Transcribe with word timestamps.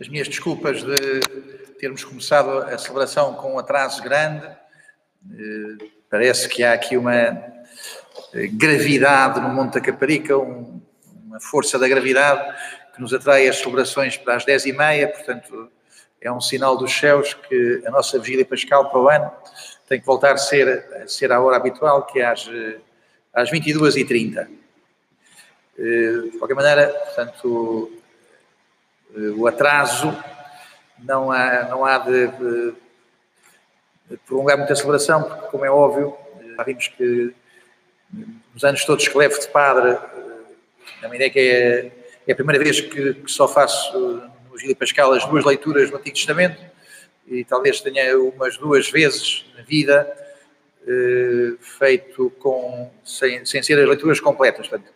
as 0.00 0.08
minhas 0.08 0.28
desculpas 0.28 0.82
de 0.82 0.94
termos 1.80 2.04
começado 2.04 2.50
a 2.58 2.78
celebração 2.78 3.34
com 3.34 3.54
um 3.54 3.58
atraso 3.58 4.00
grande. 4.02 4.46
Eh, 4.46 5.84
parece 6.08 6.48
que 6.48 6.62
há 6.62 6.72
aqui 6.72 6.96
uma 6.96 7.14
eh, 7.14 8.46
gravidade 8.52 9.40
no 9.40 9.48
Monte 9.48 9.74
da 9.74 9.80
Caparica, 9.80 10.36
uma 10.36 11.40
força 11.40 11.78
da 11.78 11.88
gravidade 11.88 12.56
que 12.94 13.00
nos 13.00 13.12
atrai 13.12 13.48
as 13.48 13.58
celebrações 13.58 14.16
para 14.16 14.36
as 14.36 14.44
10h30, 14.44 15.08
portanto 15.08 15.72
é 16.20 16.30
um 16.30 16.40
sinal 16.40 16.76
dos 16.76 16.92
céus 16.92 17.34
que 17.34 17.82
a 17.84 17.90
nossa 17.90 18.18
vigília 18.18 18.44
pascal 18.44 18.90
para 18.90 19.00
o 19.00 19.08
ano 19.08 19.32
tem 19.88 19.98
que 19.98 20.06
voltar 20.06 20.32
a 20.32 20.36
ser, 20.36 20.86
a 21.02 21.08
ser 21.08 21.32
à 21.32 21.40
hora 21.40 21.56
habitual, 21.56 22.06
que 22.06 22.20
é 22.20 22.26
às, 22.26 22.48
às 23.32 23.50
22h30. 23.50 24.48
De 25.76 26.32
qualquer 26.38 26.54
maneira, 26.54 26.88
portanto, 26.88 27.98
o 29.36 29.46
atraso 29.46 30.16
não 30.98 31.30
há, 31.30 31.64
não 31.64 31.84
há 31.84 31.98
de, 31.98 32.26
de, 32.26 32.74
prolongar 34.26 34.58
muita 34.58 34.74
celebração, 34.74 35.22
porque, 35.22 35.46
como 35.48 35.64
é 35.64 35.70
óbvio, 35.70 36.16
já 36.56 36.62
vimos 36.62 36.88
que 36.88 37.34
nos 38.54 38.64
anos 38.64 38.84
todos 38.84 39.06
que 39.06 39.16
levo 39.16 39.38
de 39.38 39.48
padre, 39.48 39.98
a 41.02 41.08
minha 41.08 41.16
ideia 41.16 41.26
é 41.26 41.30
que 41.30 41.38
é, 41.38 41.92
é 42.26 42.32
a 42.32 42.34
primeira 42.34 42.62
vez 42.62 42.80
que, 42.80 43.14
que 43.14 43.30
só 43.30 43.46
faço 43.46 43.98
no 43.98 44.52
Vigília 44.52 44.74
Pascal 44.74 45.12
as 45.12 45.24
duas 45.26 45.44
leituras 45.44 45.90
do 45.90 45.96
Antigo 45.96 46.16
Testamento 46.16 46.60
e 47.26 47.44
talvez 47.44 47.80
tenha 47.80 48.18
umas 48.18 48.56
duas 48.56 48.90
vezes 48.90 49.44
na 49.54 49.62
vida 49.62 50.10
eh, 50.86 51.56
feito 51.60 52.30
com, 52.38 52.90
sem, 53.04 53.44
sem 53.44 53.62
ser 53.62 53.78
as 53.78 53.86
leituras 53.86 54.20
completas. 54.20 54.66
Portanto, 54.66 54.90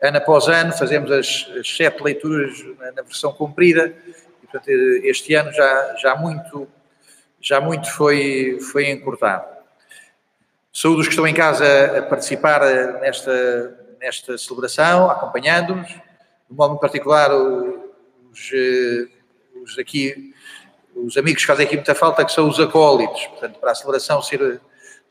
ano 0.00 0.18
após 0.18 0.48
ano 0.48 0.72
fazemos 0.72 1.10
as, 1.10 1.48
as 1.58 1.76
sete 1.76 2.02
leituras 2.02 2.52
na, 2.78 2.92
na, 2.92 3.02
versão 3.02 3.32
comprida 3.32 3.94
e, 4.42 4.46
portanto, 4.46 4.68
este 5.04 5.34
ano 5.34 5.52
já, 5.52 5.96
já 5.96 6.16
muito, 6.16 6.68
já 7.40 7.60
muito 7.60 7.90
foi, 7.90 8.58
foi 8.72 8.90
encurtado. 8.90 9.56
Saúde 10.72 11.00
os 11.00 11.06
que 11.06 11.12
estão 11.12 11.26
em 11.26 11.34
casa 11.34 11.98
a 11.98 12.02
participar 12.02 12.60
nesta, 13.00 13.86
nesta 13.98 14.36
celebração, 14.36 15.10
acompanhando-nos, 15.10 15.88
de 15.88 16.54
modo 16.54 16.78
particular 16.78 17.30
os, 17.32 18.52
os 19.62 19.78
aqui, 19.78 20.34
os 20.94 21.16
amigos 21.16 21.42
que 21.42 21.46
fazem 21.46 21.66
aqui 21.66 21.76
muita 21.76 21.94
falta, 21.94 22.24
que 22.24 22.32
são 22.32 22.46
os 22.46 22.60
acólitos, 22.60 23.26
portanto, 23.26 23.58
para 23.58 23.72
a 23.72 23.74
celebração 23.74 24.20
ser, 24.20 24.60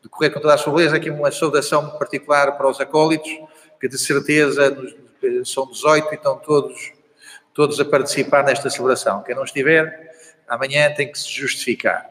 decorrer 0.02 0.32
com 0.32 0.40
toda 0.40 0.54
a 0.54 0.58
sua 0.58 0.72
beleza, 0.72 0.96
aqui 0.96 1.10
uma 1.10 1.32
saudação 1.32 1.90
particular 1.98 2.52
para 2.56 2.68
os 2.68 2.80
acólitos, 2.80 3.30
que 3.80 3.88
de 3.88 3.98
certeza 3.98 4.76
são 5.44 5.66
18 5.66 6.12
e 6.12 6.14
estão 6.14 6.38
todos, 6.38 6.92
todos 7.54 7.80
a 7.80 7.84
participar 7.84 8.44
nesta 8.44 8.70
celebração. 8.70 9.22
Quem 9.22 9.34
não 9.34 9.44
estiver, 9.44 10.12
amanhã 10.48 10.92
tem 10.94 11.10
que 11.10 11.18
se 11.18 11.30
justificar. 11.30 12.10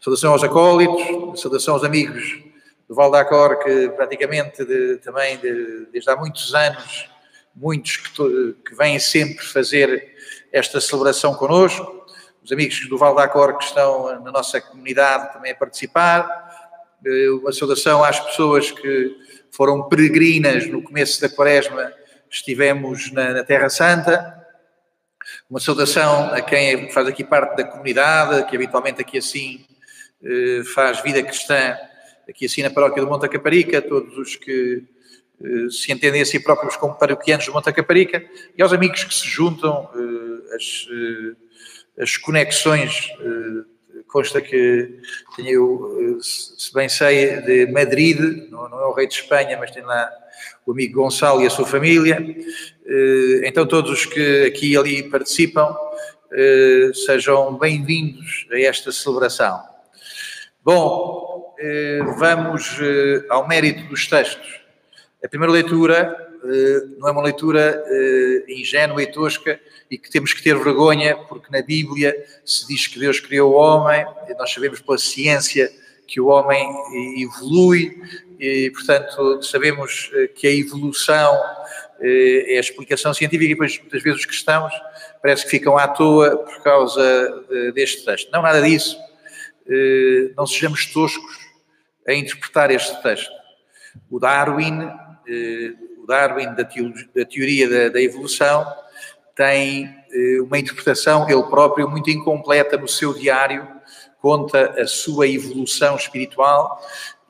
Saudação 0.00 0.32
aos 0.32 0.42
acólitos, 0.42 1.40
saudação 1.40 1.74
aos 1.74 1.84
amigos 1.84 2.40
do 2.88 2.94
Val 2.94 3.10
da 3.10 3.24
Cor, 3.24 3.58
que 3.62 3.88
praticamente 3.90 4.64
de, 4.64 4.96
também 4.98 5.36
de, 5.38 5.86
desde 5.92 6.08
há 6.10 6.16
muitos 6.16 6.54
anos, 6.54 7.08
muitos 7.54 7.96
que, 7.96 8.56
que 8.64 8.74
vêm 8.74 8.98
sempre 8.98 9.44
fazer 9.44 10.14
esta 10.52 10.80
celebração 10.80 11.34
connosco, 11.34 12.06
os 12.42 12.52
amigos 12.52 12.88
do 12.88 12.96
Val 12.96 13.14
da 13.14 13.26
Cor 13.26 13.58
que 13.58 13.64
estão 13.64 14.20
na 14.20 14.30
nossa 14.30 14.60
comunidade 14.60 15.32
também 15.32 15.50
a 15.50 15.56
participar, 15.56 16.65
uma 17.40 17.52
saudação 17.52 18.02
às 18.02 18.18
pessoas 18.18 18.70
que 18.70 19.16
foram 19.50 19.88
peregrinas 19.88 20.66
no 20.66 20.82
começo 20.82 21.20
da 21.20 21.28
quaresma, 21.28 21.92
estivemos 22.30 23.10
na, 23.12 23.32
na 23.32 23.44
Terra 23.44 23.68
Santa. 23.68 24.34
Uma 25.48 25.60
saudação 25.60 26.32
a 26.32 26.40
quem 26.40 26.90
faz 26.92 27.06
aqui 27.08 27.24
parte 27.24 27.56
da 27.56 27.64
comunidade, 27.64 28.48
que 28.48 28.56
habitualmente 28.56 29.00
aqui 29.00 29.18
assim 29.18 29.64
eh, 30.22 30.62
faz 30.74 31.00
vida 31.02 31.22
cristã, 31.22 31.76
aqui 32.28 32.46
assim 32.46 32.62
na 32.62 32.70
paróquia 32.70 33.02
do 33.02 33.08
Monte 33.08 33.28
Caparica, 33.28 33.82
todos 33.82 34.16
os 34.18 34.36
que 34.36 34.84
eh, 35.42 35.70
se 35.70 35.92
entendem 35.92 36.22
a 36.22 36.26
si 36.26 36.38
próprios 36.38 36.76
como 36.76 36.94
paroquianos 36.94 37.46
do 37.46 37.52
Monte 37.52 37.72
Caparica, 37.72 38.24
e 38.56 38.62
aos 38.62 38.72
amigos 38.72 39.04
que 39.04 39.14
se 39.14 39.26
juntam, 39.26 39.90
eh, 39.94 40.54
as, 40.54 40.88
as 41.98 42.16
conexões 42.16 43.10
consta 44.08 44.40
que 44.40 45.00
tenho, 45.36 46.18
se 46.20 46.72
bem 46.72 46.88
sei, 46.88 47.40
de 47.42 47.66
Madrid, 47.66 48.50
não, 48.50 48.66
é 48.66 48.86
o 48.86 48.92
rei 48.92 49.06
de 49.06 49.14
Espanha, 49.14 49.56
mas 49.58 49.70
tem 49.70 49.82
lá 49.82 50.10
o 50.64 50.72
amigo 50.72 51.02
Gonçalo 51.02 51.42
e 51.42 51.46
a 51.46 51.50
sua 51.50 51.66
família. 51.66 52.18
Eh, 52.84 53.40
então, 53.44 53.66
todos 53.66 53.90
os 53.90 54.06
que 54.06 54.44
aqui 54.46 54.72
e 54.72 54.76
ali 54.76 55.02
participam, 55.04 55.74
eh, 56.32 56.90
sejam 56.94 57.56
bem-vindos 57.56 58.46
a 58.50 58.60
esta 58.60 58.90
celebração. 58.90 59.60
Bom, 60.64 61.54
eh, 61.58 62.00
vamos 62.18 62.78
ao 63.28 63.46
mérito 63.46 63.88
dos 63.88 64.06
textos. 64.06 64.60
A 65.24 65.28
primeira 65.28 65.52
leitura 65.52 66.25
não 66.98 67.08
é 67.08 67.12
uma 67.12 67.22
leitura 67.22 67.84
ingênua 68.48 69.02
e 69.02 69.06
tosca, 69.06 69.60
e 69.90 69.96
que 69.96 70.10
temos 70.10 70.32
que 70.32 70.42
ter 70.42 70.56
vergonha, 70.56 71.16
porque 71.28 71.50
na 71.50 71.62
Bíblia 71.62 72.14
se 72.44 72.66
diz 72.66 72.86
que 72.86 72.98
Deus 72.98 73.20
criou 73.20 73.52
o 73.52 73.56
homem, 73.56 74.04
nós 74.38 74.52
sabemos 74.52 74.80
pela 74.80 74.98
ciência 74.98 75.70
que 76.06 76.20
o 76.20 76.26
homem 76.26 76.68
evolui, 77.20 77.96
e 78.38 78.70
portanto 78.70 79.42
sabemos 79.42 80.10
eh, 80.14 80.28
que 80.28 80.46
a 80.46 80.54
evolução 80.54 81.34
eh, 82.00 82.54
é 82.54 82.56
a 82.58 82.60
explicação 82.60 83.12
científica 83.14 83.46
e 83.46 83.54
depois 83.54 83.78
muitas 83.78 84.02
vezes 84.02 84.20
os 84.20 84.26
cristãos 84.26 84.72
parece 85.22 85.44
que 85.44 85.50
ficam 85.50 85.76
à 85.78 85.88
toa 85.88 86.36
por 86.36 86.62
causa 86.62 87.44
deste 87.74 88.04
texto. 88.04 88.30
Não, 88.30 88.42
nada 88.42 88.60
disso. 88.60 88.96
Eh, 89.68 90.32
não 90.36 90.46
sejamos 90.46 90.86
toscos 90.86 91.38
a 92.06 92.12
interpretar 92.12 92.70
este 92.70 93.02
texto. 93.02 93.32
O 94.10 94.20
Darwin, 94.20 94.90
Darwin 96.06 96.54
da 96.54 97.24
teoria 97.24 97.90
da 97.90 98.00
evolução, 98.00 98.66
tem 99.36 99.84
eh, 100.10 100.40
uma 100.40 100.58
interpretação, 100.58 101.28
ele 101.28 101.42
próprio, 101.44 101.88
muito 101.88 102.10
incompleta 102.10 102.76
no 102.78 102.88
seu 102.88 103.12
diário, 103.12 103.68
conta 104.20 104.80
a 104.80 104.86
sua 104.86 105.28
evolução 105.28 105.94
espiritual 105.94 106.80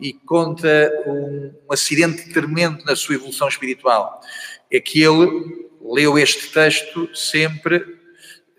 e 0.01 0.13
conta 0.13 0.69
um, 1.07 1.53
um 1.69 1.73
acidente 1.73 2.33
tremendo 2.33 2.85
na 2.85 2.95
sua 2.95 3.17
evolução 3.17 3.49
espiritual. 3.49 4.21
É 4.71 4.81
que 4.81 5.03
ele 5.03 5.67
leu 5.83 6.17
este 6.17 6.53
texto 6.53 7.09
sempre 7.15 7.85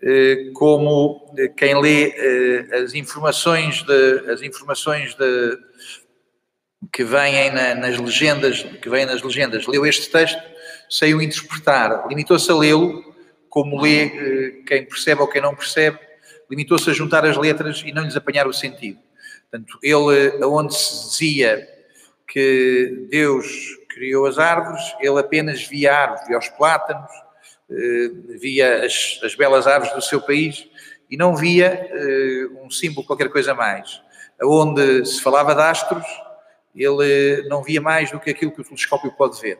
eh, 0.02 0.50
como 0.54 1.34
quem 1.56 1.80
lê 1.80 2.10
eh, 2.10 2.76
as 2.82 2.94
informações 2.94 3.82
de, 3.82 4.30
as 4.30 4.42
informações 4.42 5.14
de, 5.14 5.58
que 6.92 7.02
vêm 7.04 7.50
na, 7.50 7.74
nas 7.74 7.98
legendas, 7.98 8.62
que 8.62 8.88
vêm 8.88 9.04
nas 9.04 9.22
legendas, 9.22 9.66
leu 9.66 9.84
este 9.84 10.10
texto 10.10 10.40
sem 10.88 11.14
o 11.14 11.20
interpretar, 11.20 12.06
limitou-se 12.08 12.50
a 12.50 12.54
lê-lo 12.54 13.04
como 13.48 13.80
lê 13.80 14.04
eh, 14.04 14.50
quem 14.66 14.84
percebe 14.84 15.20
ou 15.20 15.28
quem 15.28 15.42
não 15.42 15.54
percebe, 15.54 15.98
limitou-se 16.50 16.88
a 16.88 16.92
juntar 16.92 17.24
as 17.24 17.36
letras 17.36 17.82
e 17.84 17.92
não 17.92 18.04
lhes 18.04 18.16
apanhar 18.16 18.46
o 18.46 18.52
sentido. 18.52 18.98
Portanto, 19.50 19.78
ele, 19.82 20.44
onde 20.44 20.74
se 20.74 21.08
dizia 21.08 21.68
que 22.26 23.06
Deus 23.10 23.46
criou 23.88 24.26
as 24.26 24.38
árvores, 24.38 24.82
ele 25.00 25.18
apenas 25.18 25.62
via 25.62 25.94
árvores, 25.94 26.28
via 26.28 26.38
os 26.38 26.48
plátanos, 26.50 27.10
eh, 27.70 28.10
via 28.38 28.84
as, 28.84 29.20
as 29.24 29.34
belas 29.34 29.66
árvores 29.66 29.94
do 29.94 30.02
seu 30.02 30.20
país 30.20 30.68
e 31.10 31.16
não 31.16 31.34
via 31.34 31.88
eh, 31.90 32.48
um 32.62 32.70
símbolo, 32.70 33.06
qualquer 33.06 33.30
coisa 33.30 33.54
mais. 33.54 34.00
Onde 34.42 35.04
se 35.04 35.20
falava 35.20 35.54
de 35.54 35.62
astros, 35.62 36.06
ele 36.82 37.48
não 37.48 37.62
via 37.62 37.80
mais 37.80 38.10
do 38.10 38.20
que 38.20 38.30
aquilo 38.30 38.52
que 38.52 38.60
o 38.60 38.64
telescópio 38.64 39.12
pode 39.12 39.40
ver. 39.40 39.58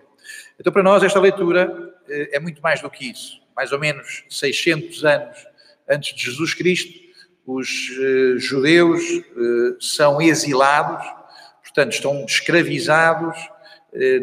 Então, 0.59 0.73
para 0.73 0.83
nós, 0.83 1.03
esta 1.03 1.21
leitura 1.21 1.95
é 2.09 2.39
muito 2.39 2.63
mais 2.63 2.81
do 2.81 2.91
que 2.91 3.11
isso 3.11 3.41
mais 3.59 3.73
ou 3.73 3.79
menos 3.81 4.23
600 4.31 5.05
anos 5.05 5.37
antes 5.91 6.15
de 6.15 6.27
Jesus 6.27 6.55
Cristo, 6.55 6.93
os 7.45 7.91
uh, 7.99 8.39
judeus 8.39 9.03
são 9.81 10.23
exilados, 10.23 11.05
portanto, 11.65 11.93
estão 11.93 12.25
escravizados 12.25 13.37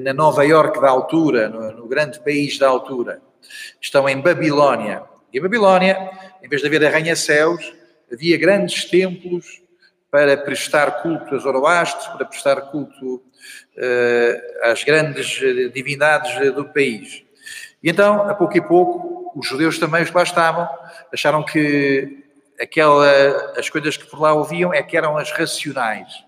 na 0.03 0.13
Nova 0.13 0.45
Iorque 0.45 0.79
da 0.79 0.89
altura, 0.89 1.49
no, 1.49 1.71
no, 1.71 1.87
grande 1.87 2.19
país 2.19 2.57
da 2.57 2.69
altura. 2.69 3.19
Estão 3.81 4.07
em 4.07 4.21
Babilónia. 4.21 5.03
E 5.33 5.39
em 5.39 5.41
Babilónia, 5.41 6.11
em 6.41 6.47
vez 6.47 6.61
de 6.61 6.67
haver 6.67 6.85
arranha-céus, 6.85 7.73
havia 8.09 8.37
grandes 8.37 8.85
templos 8.85 9.63
para 10.11 10.37
prestar 10.37 11.01
culto 11.01 11.35
a 11.35 11.37
Zoroastro, 11.37 12.17
para 12.17 12.25
prestar 12.25 12.61
culto 12.61 13.21
às 14.63 14.83
grandes 14.83 15.27
divindades 15.73 16.53
do 16.53 16.65
país. 16.65 17.23
E 17.83 17.89
então, 17.89 18.27
a 18.27 18.33
pouco 18.33 18.57
e 18.57 18.61
pouco, 18.61 19.31
os 19.35 19.47
judeus 19.47 19.77
também, 19.77 20.03
os 20.03 20.09
que 20.09 20.15
lá 20.15 20.23
estavam, 20.23 20.69
acharam 21.13 21.43
que 21.43 22.23
aquela, 22.59 23.53
as 23.57 23.69
coisas 23.69 23.97
que 23.97 24.05
por 24.05 24.21
lá 24.21 24.33
ouviam 24.33 24.73
é 24.73 24.81
que 24.81 24.95
eram 24.95 25.17
as 25.17 25.31
racionais. 25.31 26.23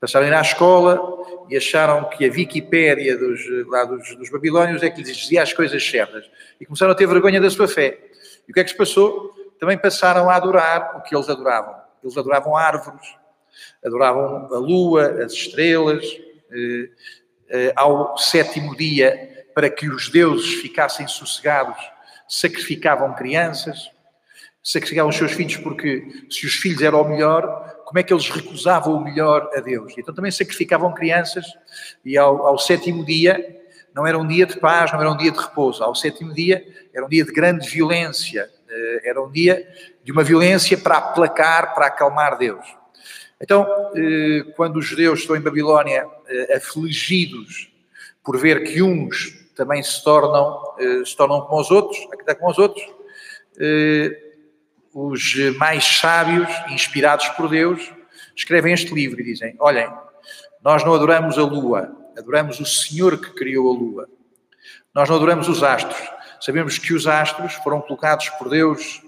Passaram 0.00 0.26
a 0.26 0.28
ir 0.28 0.34
à 0.34 0.40
escola 0.40 1.00
e 1.48 1.56
acharam 1.56 2.04
que 2.10 2.24
a 2.24 2.30
Wikipédia 2.30 3.16
dos, 3.18 3.40
lá 3.68 3.84
dos, 3.84 4.14
dos 4.16 4.30
babilónios 4.30 4.82
é 4.82 4.90
que 4.90 5.02
lhes 5.02 5.16
dizia 5.16 5.42
as 5.42 5.52
coisas 5.52 5.84
certas. 5.84 6.24
E 6.60 6.66
começaram 6.66 6.92
a 6.92 6.94
ter 6.94 7.06
vergonha 7.06 7.40
da 7.40 7.50
sua 7.50 7.66
fé. 7.66 7.98
E 8.46 8.50
o 8.50 8.54
que 8.54 8.60
é 8.60 8.64
que 8.64 8.70
se 8.70 8.76
passou? 8.76 9.34
também 9.58 9.78
passaram 9.78 10.28
a 10.28 10.36
adorar 10.36 10.96
o 10.96 11.02
que 11.02 11.14
eles 11.14 11.28
adoravam. 11.28 11.74
Eles 12.06 12.16
adoravam 12.16 12.56
árvores, 12.56 13.06
adoravam 13.84 14.54
a 14.54 14.58
lua, 14.58 15.24
as 15.24 15.32
estrelas. 15.32 16.04
Eh, 16.52 16.88
eh, 17.48 17.72
ao 17.76 18.16
sétimo 18.16 18.76
dia, 18.76 19.46
para 19.54 19.70
que 19.70 19.88
os 19.88 20.08
deuses 20.08 20.54
ficassem 20.54 21.06
sossegados, 21.08 21.76
sacrificavam 22.28 23.14
crianças, 23.14 23.90
sacrificavam 24.62 25.10
os 25.10 25.16
seus 25.16 25.32
filhos, 25.32 25.56
porque 25.56 26.26
se 26.30 26.46
os 26.46 26.54
filhos 26.54 26.82
eram 26.82 27.02
o 27.02 27.08
melhor, 27.08 27.82
como 27.84 27.98
é 27.98 28.02
que 28.02 28.12
eles 28.12 28.28
recusavam 28.28 28.94
o 28.94 29.02
melhor 29.02 29.48
a 29.54 29.60
Deus? 29.60 29.94
Então 29.96 30.14
também 30.14 30.30
sacrificavam 30.30 30.92
crianças, 30.92 31.46
e 32.04 32.16
ao, 32.18 32.46
ao 32.46 32.58
sétimo 32.58 33.04
dia, 33.04 33.64
não 33.94 34.06
era 34.06 34.18
um 34.18 34.26
dia 34.26 34.44
de 34.44 34.58
paz, 34.58 34.92
não 34.92 35.00
era 35.00 35.10
um 35.10 35.16
dia 35.16 35.30
de 35.30 35.38
repouso. 35.38 35.82
Ao 35.82 35.94
sétimo 35.94 36.34
dia, 36.34 36.66
era 36.92 37.04
um 37.04 37.08
dia 37.08 37.24
de 37.24 37.32
grande 37.32 37.68
violência, 37.68 38.50
era 39.04 39.22
um 39.22 39.30
dia 39.30 39.66
de 40.02 40.12
uma 40.12 40.22
violência 40.22 40.76
para 40.76 40.98
aplacar, 40.98 41.74
para 41.74 41.86
acalmar 41.86 42.38
Deus. 42.38 42.64
Então, 43.40 43.66
eh, 43.94 44.52
quando 44.56 44.76
os 44.76 44.86
judeus 44.86 45.20
estão 45.20 45.36
em 45.36 45.40
Babilónia 45.40 46.06
eh, 46.28 46.56
afligidos 46.56 47.70
por 48.24 48.38
ver 48.38 48.64
que 48.64 48.82
uns 48.82 49.46
também 49.54 49.82
se 49.82 50.02
tornam, 50.02 50.60
se 51.04 51.16
tornam 51.16 51.40
como 51.42 51.60
os 51.60 51.70
outros, 51.70 51.98
como 52.38 52.50
os 52.50 52.58
outros, 52.58 52.84
os 54.92 55.34
mais 55.56 55.82
sábios, 55.98 56.48
inspirados 56.68 57.28
por 57.28 57.48
Deus, 57.48 57.90
escrevem 58.34 58.74
este 58.74 58.92
livro 58.92 59.20
e 59.20 59.24
dizem: 59.24 59.56
Olhem, 59.58 59.88
nós 60.62 60.84
não 60.84 60.94
adoramos 60.94 61.38
a 61.38 61.42
lua, 61.42 61.96
adoramos 62.18 62.60
o 62.60 62.66
Senhor 62.66 63.18
que 63.20 63.30
criou 63.34 63.70
a 63.70 63.78
lua. 63.78 64.08
Nós 64.94 65.08
não 65.08 65.16
adoramos 65.16 65.48
os 65.48 65.62
astros. 65.62 65.96
Sabemos 66.40 66.78
que 66.78 66.94
os 66.94 67.06
astros 67.06 67.54
foram 67.54 67.80
colocados 67.80 68.28
por 68.30 68.48
Deus 68.48 69.02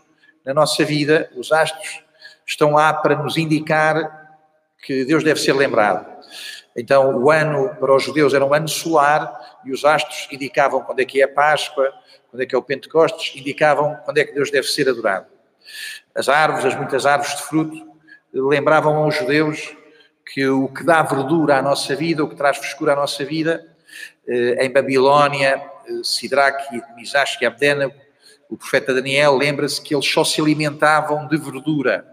na 0.44 0.54
nossa 0.54 0.84
vida, 0.84 1.30
os 1.36 1.52
astros 1.52 2.02
estão 2.46 2.72
lá 2.72 2.92
para 2.92 3.16
nos 3.16 3.36
indicar 3.36 4.38
que 4.82 5.04
Deus 5.04 5.22
deve 5.22 5.40
ser 5.40 5.52
lembrado. 5.52 6.06
Então, 6.74 7.22
o 7.22 7.30
ano 7.30 7.74
para 7.80 7.94
os 7.94 8.04
judeus 8.04 8.32
era 8.32 8.44
um 8.44 8.54
ano 8.54 8.68
solar 8.68 9.60
e 9.64 9.72
os 9.72 9.84
astros 9.84 10.28
indicavam 10.30 10.80
quando 10.82 11.00
é 11.00 11.04
que 11.04 11.20
é 11.20 11.24
a 11.24 11.28
Páscoa, 11.28 11.92
quando 12.30 12.42
é 12.42 12.46
que 12.46 12.54
é 12.54 12.58
o 12.58 12.62
Pentecostes, 12.62 13.34
indicavam 13.34 13.96
quando 14.04 14.18
é 14.18 14.24
que 14.24 14.32
Deus 14.32 14.50
deve 14.50 14.66
ser 14.66 14.88
adorado. 14.88 15.26
As 16.14 16.28
árvores, 16.28 16.64
as 16.64 16.76
muitas 16.76 17.04
árvores 17.04 17.36
de 17.36 17.42
fruto, 17.42 17.88
lembravam 18.32 18.96
aos 18.96 19.16
judeus 19.16 19.76
que 20.24 20.46
o 20.46 20.68
que 20.68 20.84
dá 20.84 21.02
verdura 21.02 21.58
à 21.58 21.62
nossa 21.62 21.96
vida, 21.96 22.22
o 22.22 22.28
que 22.28 22.36
traz 22.36 22.58
frescura 22.58 22.92
à 22.92 22.96
nossa 22.96 23.24
vida, 23.24 23.66
em 24.60 24.70
Babilónia, 24.70 25.60
eh, 25.86 26.00
Sidraque, 26.02 26.82
Misash 26.96 27.38
e 27.40 27.46
Abdenago, 27.46 27.94
o 28.48 28.56
profeta 28.56 28.94
Daniel 28.94 29.36
lembra-se 29.36 29.80
que 29.80 29.94
eles 29.94 30.06
só 30.06 30.24
se 30.24 30.40
alimentavam 30.40 31.26
de 31.26 31.36
verdura. 31.36 32.06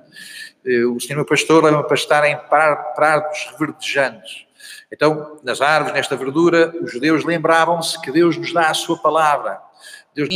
Eh, 0.66 0.86
o 0.86 1.00
Senhor 1.00 1.18
meu 1.18 1.25
pastor 1.25 1.63
leva-me 1.63 1.88
pastar 1.88 2.25
em 2.25 2.38
prados 2.48 3.50
reverdejantes. 3.51 4.45
Então, 4.92 5.39
nas 5.44 5.62
árvores, 5.62 5.94
nesta 5.94 6.16
verdura, 6.16 6.74
os 6.81 6.92
judeus 6.92 7.24
lembravam-se 7.24 8.00
que 8.01 8.12
Deus 8.12 8.38
nos 8.38 8.54
dá 8.54 8.69
a 8.69 8.74
sua 8.74 8.98
palavra. 8.98 9.60
Deus 10.13 10.30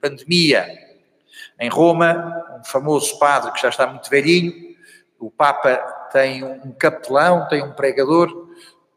pandemia. 0.00 0.66
Em 1.60 1.68
Roma, 1.68 2.58
um 2.58 2.64
famoso 2.64 3.18
padre 3.18 3.52
que 3.52 3.62
já 3.62 3.68
está 3.68 3.86
muito 3.86 4.10
velhinho, 4.10 4.72
o 5.18 5.30
Papa 5.30 5.76
tem 6.12 6.42
um 6.42 6.72
capelão, 6.72 7.46
tem 7.48 7.62
um 7.62 7.72
pregador, 7.72 8.48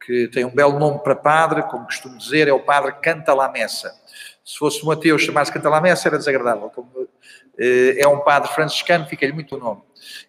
que 0.05 0.27
tem 0.27 0.45
um 0.45 0.53
belo 0.53 0.77
nome 0.77 0.99
para 0.99 1.15
padre, 1.15 1.63
como 1.63 1.85
costumo 1.85 2.17
dizer, 2.17 2.47
é 2.47 2.53
o 2.53 2.59
padre 2.59 2.93
Canta 3.01 3.33
la 3.33 3.49
Messa. 3.49 3.91
Se 4.43 4.57
fosse 4.57 4.85
um 4.85 4.91
ateu 4.91 5.17
chamar-se 5.17 5.51
Canta 5.51 5.67
la 5.67 5.81
Messa 5.81 6.07
era 6.07 6.17
desagradável. 6.17 6.69
Como 6.69 7.07
eh, 7.57 7.95
é 7.97 8.07
um 8.07 8.19
padre 8.19 8.51
franciscano, 8.51 9.07
fica-lhe 9.07 9.33
muito 9.33 9.55
o 9.55 9.59
nome. 9.59 9.81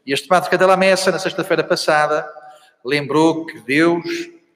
E 0.06 0.12
este 0.12 0.26
padre 0.26 0.48
Canta 0.48 0.66
la 0.66 0.76
Messa, 0.76 1.12
na 1.12 1.18
sexta-feira 1.18 1.62
passada, 1.62 2.26
lembrou 2.82 3.44
que 3.44 3.60
Deus 3.60 4.04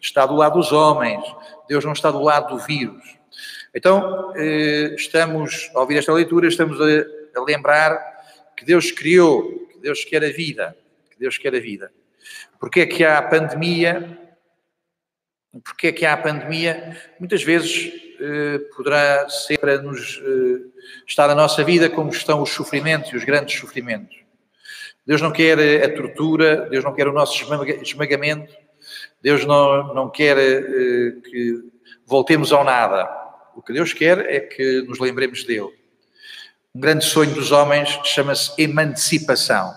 está 0.01 0.25
do 0.25 0.35
lado 0.35 0.59
dos 0.59 0.73
homens, 0.73 1.23
Deus 1.69 1.85
não 1.85 1.93
está 1.93 2.11
do 2.11 2.23
lado 2.23 2.57
do 2.57 2.65
vírus. 2.65 3.19
Então, 3.75 4.33
eh, 4.37 4.95
estamos, 4.97 5.71
ao 5.75 5.83
ouvir 5.83 5.99
esta 5.99 6.13
leitura, 6.15 6.49
estamos 6.49 6.81
a, 6.81 7.39
a 7.39 7.45
lembrar 7.45 8.01
que 8.57 8.65
Deus 8.65 8.91
criou, 8.91 9.67
que 9.71 9.79
Deus 9.79 10.03
quer 10.03 10.25
a 10.25 10.33
vida, 10.33 10.75
que 11.11 11.19
Deus 11.19 11.37
quer 11.37 11.55
a 11.55 11.61
vida. 11.61 11.93
Porque 12.59 12.81
é 12.81 12.87
que 12.87 13.05
há 13.05 13.19
a 13.19 13.23
pandemia? 13.23 14.30
Porque 15.65 15.89
é 15.89 15.93
que 15.93 16.07
há 16.07 16.13
a 16.13 16.17
pandemia? 16.17 16.97
Muitas 17.19 17.43
vezes 17.43 17.93
eh, 18.21 18.61
poderá 18.77 19.29
ser 19.29 19.59
para 19.59 19.83
nos 19.83 20.23
eh, 20.25 20.61
estar 21.07 21.27
na 21.27 21.35
nossa 21.35 21.65
vida 21.65 21.91
como 21.91 22.11
estão 22.11 22.41
os 22.41 22.51
sofrimentos 22.51 23.11
e 23.13 23.17
os 23.17 23.25
grandes 23.25 23.59
sofrimentos. 23.59 24.17
Deus 25.05 25.21
não 25.21 25.33
quer 25.33 25.83
a 25.83 25.93
tortura, 25.93 26.69
Deus 26.71 26.85
não 26.85 26.95
quer 26.95 27.09
o 27.09 27.13
nosso 27.13 27.43
esmagamento, 27.83 28.55
Deus 29.21 29.45
não, 29.45 29.93
não 29.93 30.11
quer 30.11 30.39
eh, 30.39 31.13
que 31.29 31.65
voltemos 32.07 32.53
ao 32.53 32.63
nada. 32.63 33.11
O 33.57 33.63
que 33.63 33.73
Deus 33.73 33.93
quer 33.93 34.19
é 34.31 34.39
que 34.39 34.83
nos 34.83 35.01
lembremos 35.01 35.43
dele. 35.43 35.71
Um 36.73 36.81
grande 36.81 37.05
sonho 37.05 37.35
dos 37.35 37.51
homens 37.51 37.89
chama-se 38.05 38.53
emancipação. 38.57 39.75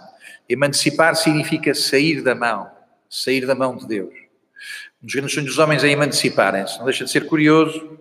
Emancipar 0.48 1.16
significa 1.16 1.74
sair 1.74 2.22
da 2.22 2.36
mão, 2.36 2.70
sair 3.10 3.48
da 3.48 3.56
mão 3.56 3.76
de 3.76 3.88
Deus. 3.88 4.23
Um 5.04 5.06
dos 5.06 5.16
grandes 5.16 5.34
sonhos 5.34 5.50
dos 5.50 5.60
homens 5.60 5.84
é 5.84 5.90
emanciparem-se. 5.90 6.78
Não 6.78 6.86
deixa 6.86 7.04
de 7.04 7.12
ser 7.12 7.26
curioso 7.26 8.00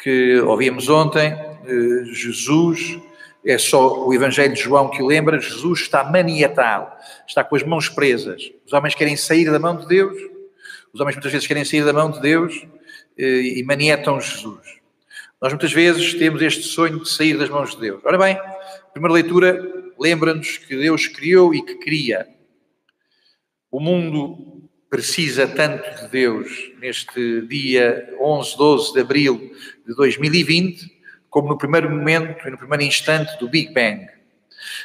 que 0.00 0.38
ouvimos 0.38 0.88
ontem, 0.88 1.32
eh, 1.32 2.04
Jesus, 2.12 2.96
é 3.44 3.58
só 3.58 4.06
o 4.06 4.14
Evangelho 4.14 4.54
de 4.54 4.60
João 4.60 4.88
que 4.88 5.02
o 5.02 5.06
lembra, 5.06 5.40
Jesus 5.40 5.80
está 5.80 6.04
maniatado, 6.04 6.92
está 7.26 7.42
com 7.42 7.56
as 7.56 7.64
mãos 7.64 7.88
presas. 7.88 8.52
Os 8.64 8.72
homens 8.72 8.94
querem 8.94 9.16
sair 9.16 9.50
da 9.50 9.58
mão 9.58 9.76
de 9.76 9.88
Deus, 9.88 10.16
os 10.92 11.00
homens 11.00 11.16
muitas 11.16 11.32
vezes 11.32 11.44
querem 11.44 11.64
sair 11.64 11.84
da 11.84 11.92
mão 11.92 12.08
de 12.08 12.20
Deus 12.20 12.64
eh, 13.18 13.58
e 13.58 13.64
manietam 13.64 14.20
Jesus. 14.20 14.78
Nós 15.42 15.52
muitas 15.52 15.72
vezes 15.72 16.14
temos 16.14 16.40
este 16.40 16.62
sonho 16.62 17.00
de 17.00 17.10
sair 17.10 17.36
das 17.36 17.48
mãos 17.48 17.74
de 17.74 17.80
Deus. 17.80 18.00
Ora 18.04 18.16
bem, 18.16 18.36
a 18.36 18.90
primeira 18.92 19.14
leitura 19.14 19.60
lembra-nos 19.98 20.58
que 20.58 20.76
Deus 20.76 21.08
criou 21.08 21.52
e 21.52 21.60
que 21.62 21.74
cria. 21.80 22.28
O 23.72 23.80
mundo 23.80 24.53
precisa 24.94 25.48
tanto 25.48 26.04
de 26.04 26.08
Deus 26.08 26.70
neste 26.78 27.40
dia 27.48 28.14
11, 28.20 28.56
12 28.56 28.92
de 28.92 29.00
abril 29.00 29.52
de 29.84 29.92
2020, 29.92 30.88
como 31.28 31.48
no 31.48 31.58
primeiro 31.58 31.90
momento 31.90 32.46
e 32.46 32.50
no 32.52 32.56
primeiro 32.56 32.84
instante 32.84 33.36
do 33.40 33.48
Big 33.48 33.74
Bang. 33.74 34.06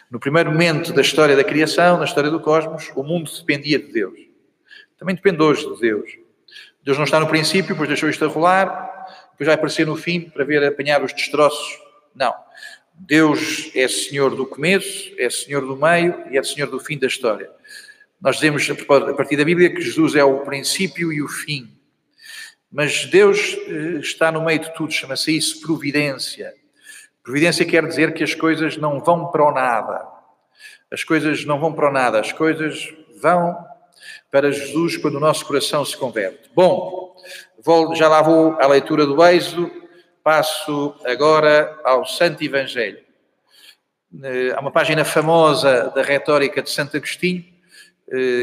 No 0.09 0.19
primeiro 0.19 0.51
momento 0.51 0.91
da 0.93 1.03
história 1.03 1.35
da 1.35 1.43
criação, 1.43 1.99
da 1.99 2.05
história 2.05 2.31
do 2.31 2.39
cosmos, 2.39 2.91
o 2.95 3.03
mundo 3.03 3.29
dependia 3.31 3.77
de 3.77 3.93
Deus. 3.93 4.19
Também 4.97 5.13
depende 5.13 5.43
hoje 5.43 5.71
de 5.71 5.79
Deus. 5.79 6.09
Deus 6.83 6.97
não 6.97 7.05
está 7.05 7.19
no 7.19 7.27
princípio, 7.27 7.75
depois 7.75 7.87
deixou 7.87 8.09
isto 8.09 8.25
a 8.25 8.27
rolar, 8.27 8.71
depois 9.33 9.45
vai 9.45 9.53
aparecer 9.53 9.85
no 9.85 9.95
fim 9.95 10.21
para 10.21 10.43
ver 10.43 10.63
apanhar 10.63 11.03
os 11.03 11.13
destroços. 11.13 11.79
Não. 12.15 12.33
Deus 12.95 13.69
é 13.75 13.87
Senhor 13.87 14.35
do 14.35 14.47
começo, 14.47 15.13
é 15.19 15.29
Senhor 15.29 15.63
do 15.63 15.77
meio 15.77 16.23
e 16.31 16.37
é 16.39 16.41
Senhor 16.41 16.67
do 16.67 16.79
fim 16.79 16.97
da 16.97 17.05
história. 17.05 17.58
Nós 18.21 18.35
dizemos 18.35 18.69
a 18.69 19.13
partir 19.13 19.37
da 19.37 19.45
Bíblia 19.45 19.73
que 19.73 19.81
Jesus 19.81 20.15
é 20.15 20.23
o 20.23 20.39
princípio 20.41 21.13
e 21.13 21.21
o 21.21 21.27
fim. 21.27 21.71
Mas 22.71 23.05
Deus 23.05 23.57
eh, 23.67 23.99
está 23.99 24.31
no 24.31 24.43
meio 24.43 24.59
de 24.59 24.73
tudo, 24.73 24.91
chama-se 24.91 25.35
isso 25.35 25.61
providência. 25.61 26.53
Providência 27.23 27.65
quer 27.65 27.85
dizer 27.87 28.13
que 28.13 28.23
as 28.23 28.35
coisas 28.35 28.75
não 28.77 28.99
vão 28.99 29.31
para 29.31 29.43
o 29.43 29.51
nada. 29.51 30.05
As 30.91 31.03
coisas 31.03 31.45
não 31.45 31.59
vão 31.59 31.73
para 31.73 31.89
o 31.89 31.93
nada, 31.93 32.19
as 32.19 32.33
coisas 32.33 32.93
vão 33.21 33.57
para 34.29 34.51
Jesus 34.51 34.97
quando 34.97 35.15
o 35.15 35.19
nosso 35.19 35.45
coração 35.45 35.85
se 35.85 35.95
converte. 35.95 36.49
Bom, 36.53 37.15
já 37.95 38.07
lá 38.07 38.21
vou 38.21 38.59
à 38.59 38.67
leitura 38.67 39.05
do 39.05 39.23
Êxodo, 39.25 39.71
passo 40.23 40.95
agora 41.05 41.79
ao 41.83 42.05
Santo 42.05 42.43
Evangelho. 42.43 42.99
Eh, 44.23 44.53
há 44.55 44.59
uma 44.59 44.71
página 44.71 45.05
famosa 45.05 45.89
da 45.95 46.01
retórica 46.01 46.61
de 46.61 46.69
Santo 46.69 46.97
Agostinho, 46.97 47.45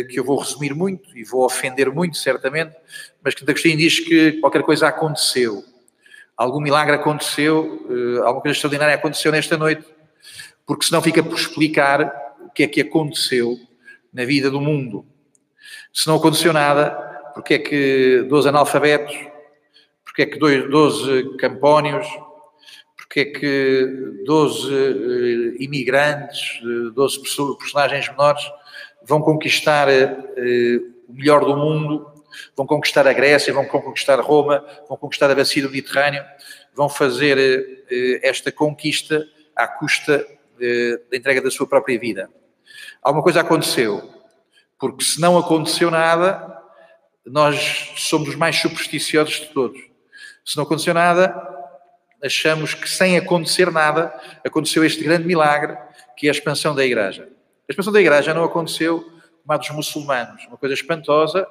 que 0.08 0.18
eu 0.18 0.25
vou 0.25 0.38
resumir 0.38 0.75
muito 0.75 1.16
e 1.16 1.25
vou 1.25 1.44
ofender 1.44 1.90
muito, 1.90 2.16
certamente, 2.16 2.75
mas 3.23 3.35
que 3.35 3.42
Agostinho 3.42 3.76
diz 3.76 4.00
que 4.00 4.32
qualquer 4.40 4.62
coisa 4.62 4.88
aconteceu. 4.88 5.64
Algum 6.37 6.61
milagre 6.61 6.94
aconteceu, 6.94 7.87
eh, 7.90 8.18
alguma 8.18 8.42
coisa 8.42 8.56
extraordinária 8.56 8.94
aconteceu 8.94 9.32
nesta 9.32 9.56
noite, 9.56 9.85
porque 10.66 10.85
senão 10.85 11.00
fica 11.00 11.23
por 11.23 11.35
explicar 11.35 12.37
o 12.44 12.50
que 12.50 12.62
é 12.62 12.66
que 12.66 12.80
aconteceu 12.80 13.58
na 14.12 14.25
vida 14.25 14.50
do 14.50 14.61
mundo. 14.61 15.06
Se 15.92 16.06
não 16.06 16.16
aconteceu 16.16 16.52
nada, 16.52 16.90
porque 17.35 17.54
é 17.54 17.58
que 17.58 18.26
12 18.28 18.49
analfabetos 18.49 19.16
porque 20.16 20.23
é 20.23 20.26
que 20.26 20.38
12 20.38 21.37
campónios, 21.37 22.06
porque 22.96 23.20
é 23.20 23.25
que 23.26 24.23
12 24.25 24.73
uh, 24.73 25.62
imigrantes, 25.62 26.58
12 26.94 27.20
personagens 27.58 28.08
menores 28.08 28.42
vão 29.06 29.22
conquistar 29.22 29.88
uh, 29.88 30.94
o 31.08 31.14
melhor 31.14 31.44
do 31.44 31.56
mundo, 31.56 32.10
vão 32.56 32.66
conquistar 32.66 33.06
a 33.06 33.12
Grécia, 33.12 33.52
vão 33.52 33.64
conquistar 33.64 34.20
Roma, 34.20 34.64
vão 34.88 34.96
conquistar 34.96 35.30
a 35.30 35.34
bacia 35.34 35.62
do 35.62 35.70
Mediterrâneo, 35.70 36.25
vão 36.75 36.88
fazer 36.88 37.38
uh, 37.38 38.20
esta 38.22 38.50
conquista 38.50 39.25
à 39.54 39.66
custa 39.66 40.26
eh, 40.60 41.00
da 41.10 41.16
entrega 41.16 41.42
da 41.42 41.50
sua 41.50 41.66
própria 41.66 41.98
vida. 41.98 42.30
Alguma 43.02 43.22
coisa 43.22 43.40
aconteceu, 43.40 44.02
porque 44.78 45.04
se 45.04 45.20
não 45.20 45.36
aconteceu 45.36 45.90
nada, 45.90 46.62
nós 47.25 47.92
somos 47.96 48.28
os 48.30 48.34
mais 48.34 48.56
supersticiosos 48.56 49.40
de 49.40 49.46
todos. 49.48 49.78
Se 50.44 50.56
não 50.56 50.64
aconteceu 50.64 50.94
nada, 50.94 51.34
achamos 52.22 52.72
que 52.72 52.88
sem 52.88 53.18
acontecer 53.18 53.70
nada, 53.70 54.12
aconteceu 54.44 54.84
este 54.84 55.04
grande 55.04 55.26
milagre, 55.26 55.76
que 56.16 56.26
é 56.26 56.30
a 56.30 56.32
expansão 56.32 56.75
da 56.75 56.84
igreja. 56.84 57.28
A 57.68 57.73
expansão 57.73 57.92
da 57.92 58.00
igreja 58.00 58.32
não 58.32 58.44
aconteceu 58.44 59.00
como 59.00 59.52
a 59.52 59.56
dos 59.56 59.70
muçulmanos, 59.70 60.46
uma 60.46 60.56
coisa 60.56 60.73
espantosa 60.73 61.44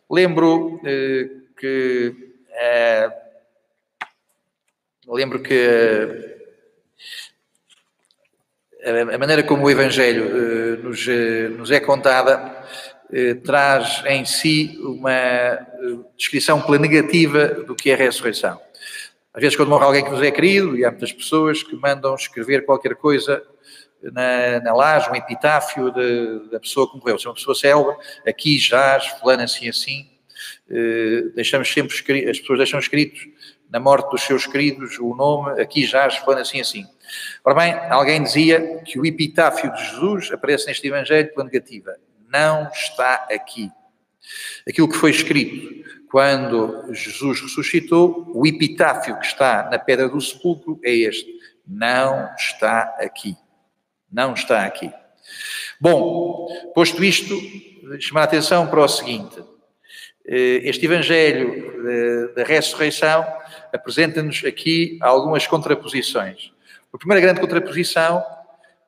Lembro 0.09 0.79
que. 1.57 2.15
Lembro 5.07 5.39
que 5.41 6.31
a 9.13 9.17
maneira 9.17 9.43
como 9.43 9.65
o 9.65 9.69
Evangelho 9.69 10.77
nos, 10.77 11.69
é 11.69 11.79
contada 11.79 12.65
traz 13.43 14.03
em 14.05 14.25
si 14.25 14.79
uma 14.81 15.59
descrição 16.15 16.61
pela 16.61 16.77
negativa 16.77 17.47
do 17.47 17.75
que 17.75 17.91
é 17.91 17.93
a 17.93 17.97
ressurreição. 17.97 18.59
Às 19.33 19.41
vezes, 19.41 19.55
quando 19.55 19.69
morre 19.69 19.85
alguém 19.85 20.03
que 20.03 20.09
nos 20.09 20.21
é 20.21 20.31
querido, 20.31 20.77
e 20.77 20.83
há 20.83 20.91
muitas 20.91 21.13
pessoas 21.13 21.63
que 21.63 21.75
mandam 21.75 22.15
escrever 22.15 22.65
qualquer 22.65 22.95
coisa 22.95 23.41
na, 24.03 24.59
na 24.61 24.73
laje, 24.73 25.09
um 25.09 25.15
epitáfio 25.15 25.91
de, 25.91 26.49
da 26.49 26.59
pessoa 26.59 26.89
que 26.89 26.97
morreu. 26.97 27.19
Se 27.19 27.25
é 27.25 27.29
uma 27.29 27.35
pessoa 27.35 27.55
célula, 27.55 27.97
aqui 28.25 28.57
jaz, 28.57 29.07
fulano 29.19 29.43
assim 29.43 29.69
assim. 29.69 30.09
Eh, 30.69 31.31
deixamos 31.35 31.71
sempre, 31.71 31.93
as 32.29 32.39
pessoas 32.39 32.59
deixam 32.59 32.79
escritos 32.79 33.27
na 33.69 33.79
morte 33.79 34.09
dos 34.09 34.21
seus 34.21 34.47
queridos 34.47 34.97
o 34.99 35.15
nome, 35.15 35.61
aqui 35.61 35.85
jaz, 35.85 36.17
fulano 36.17 36.41
assim 36.41 36.59
assim. 36.59 36.85
Ora 37.43 37.55
bem, 37.55 37.73
alguém 37.89 38.23
dizia 38.23 38.81
que 38.85 38.99
o 38.99 39.05
epitáfio 39.05 39.71
de 39.73 39.83
Jesus 39.85 40.31
aparece 40.31 40.67
neste 40.67 40.87
Evangelho 40.87 41.33
pela 41.33 41.45
negativa. 41.45 41.95
Não 42.31 42.69
está 42.69 43.27
aqui. 43.31 43.69
Aquilo 44.67 44.89
que 44.89 44.97
foi 44.97 45.11
escrito 45.11 45.81
quando 46.09 46.93
Jesus 46.93 47.41
ressuscitou, 47.41 48.29
o 48.33 48.45
epitáfio 48.45 49.17
que 49.19 49.25
está 49.25 49.69
na 49.69 49.79
pedra 49.79 50.09
do 50.09 50.19
sepulcro 50.19 50.79
é 50.83 50.91
este: 50.91 51.31
não 51.65 52.29
está 52.35 52.95
aqui. 52.99 53.35
Não 54.11 54.33
está 54.33 54.65
aqui. 54.65 54.91
Bom, 55.79 56.47
posto 56.75 57.03
isto, 57.03 57.35
chamar 57.99 58.21
a 58.21 58.23
atenção 58.25 58.67
para 58.67 58.81
o 58.81 58.87
seguinte: 58.87 59.41
eh, 60.25 60.61
este 60.63 60.85
Evangelho 60.85 61.89
eh, 61.89 62.33
da 62.35 62.43
ressurreição 62.43 63.25
apresenta-nos 63.73 64.43
aqui 64.45 64.99
algumas 65.01 65.47
contraposições. 65.47 66.51
A 66.93 66.97
primeira 66.97 67.21
grande 67.21 67.39
contraposição 67.39 68.23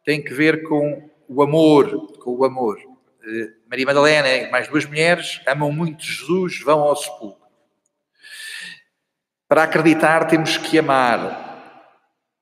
tem 0.04 0.22
que 0.22 0.34
ver 0.34 0.64
com 0.64 1.10
o 1.28 1.42
amor, 1.42 2.18
com 2.18 2.32
o 2.32 2.44
amor. 2.44 2.78
Eh, 3.26 3.54
Maria 3.70 3.86
Madalena 3.86 4.28
e 4.28 4.52
mais 4.52 4.68
duas 4.68 4.86
mulheres 4.86 5.42
amam 5.48 5.72
muito 5.72 6.04
Jesus, 6.04 6.60
vão 6.60 6.82
ao 6.82 6.96
sepulcro. 6.96 7.44
Para 9.48 9.64
acreditar 9.64 10.28
temos 10.28 10.58
que 10.58 10.78
amar. 10.78 11.53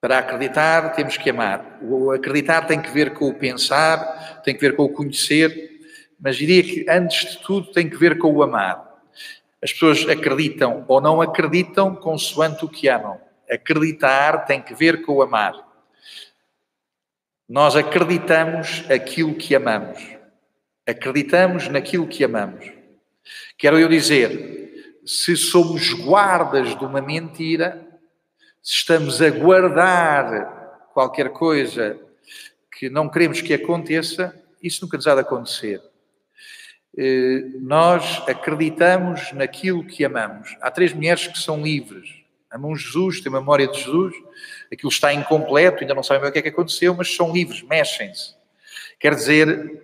Para 0.02 0.18
acreditar 0.18 0.96
temos 0.96 1.16
que 1.16 1.30
amar. 1.30 1.78
O 1.84 2.10
acreditar 2.10 2.66
tem 2.66 2.82
que 2.82 2.90
ver 2.90 3.14
com 3.14 3.30
o 3.30 3.36
pensar, 3.36 4.42
tem 4.44 4.56
que 4.56 4.60
ver 4.60 4.76
com 4.76 4.84
o 4.84 4.90
conhecer, 4.90 5.80
mas 6.20 6.38
diria 6.38 6.64
que 6.64 6.90
antes 6.90 7.34
de 7.34 7.44
tudo 7.44 7.72
tem 7.72 7.88
que 7.88 7.96
ver 7.96 8.18
com 8.18 8.34
o 8.34 8.42
amar. 8.42 8.84
As 9.62 9.72
pessoas 9.72 10.10
acreditam 10.10 10.84
ou 10.88 11.00
não 11.00 11.22
acreditam 11.22 11.96
consoante 11.96 12.66
o 12.66 12.68
que 12.68 12.88
amam. 12.88 13.22
Acreditar 13.48 14.46
tem 14.46 14.60
que 14.60 14.74
ver 14.74 15.04
com 15.04 15.14
o 15.14 15.22
amar. 15.22 15.54
Nós 17.48 17.76
acreditamos 17.76 18.84
aquilo 18.90 19.36
que 19.36 19.54
amamos. 19.54 20.00
Acreditamos 20.88 21.68
naquilo 21.68 22.08
que 22.08 22.24
amamos. 22.24 22.72
Quero 23.56 23.78
eu 23.78 23.88
dizer, 23.88 24.98
se 25.06 25.38
somos 25.38 25.94
guardas 25.94 26.76
de 26.76 26.84
uma 26.84 27.02
mentira, 27.02 27.91
se 28.62 28.76
estamos 28.76 29.22
a 29.22 29.30
guardar 29.30 30.90
qualquer 30.94 31.30
coisa 31.30 32.00
que 32.78 32.90
não 32.90 33.10
queremos 33.10 33.42
que 33.42 33.54
aconteça, 33.54 34.40
isso 34.62 34.84
nunca 34.84 34.98
nos 34.98 35.08
há 35.08 35.16
de 35.16 35.22
acontecer. 35.22 35.82
Eh, 36.98 37.46
nós 37.60 38.22
acreditamos 38.28 39.32
naquilo 39.34 39.84
que 39.84 40.06
amamos. 40.06 40.56
Há 40.62 40.70
três 40.70 40.94
mulheres 40.94 41.28
que 41.28 41.40
são 41.40 41.62
livres. 41.62 42.22
Amam 42.52 42.76
Jesus, 42.76 43.22
têm 43.22 43.32
memória 43.32 43.68
de 43.68 43.80
Jesus, 43.80 44.14
aquilo 44.72 44.90
está 44.90 45.14
incompleto, 45.14 45.82
ainda 45.82 45.96
não 45.96 46.04
sabem 46.04 46.30
o 46.30 46.32
que 46.32 46.40
é 46.40 46.42
que 46.42 46.50
aconteceu, 46.50 46.94
mas 46.94 47.16
são 47.16 47.32
livres, 47.32 47.64
mexem-se. 47.64 48.36
Quer 49.00 49.16
dizer, 49.16 49.82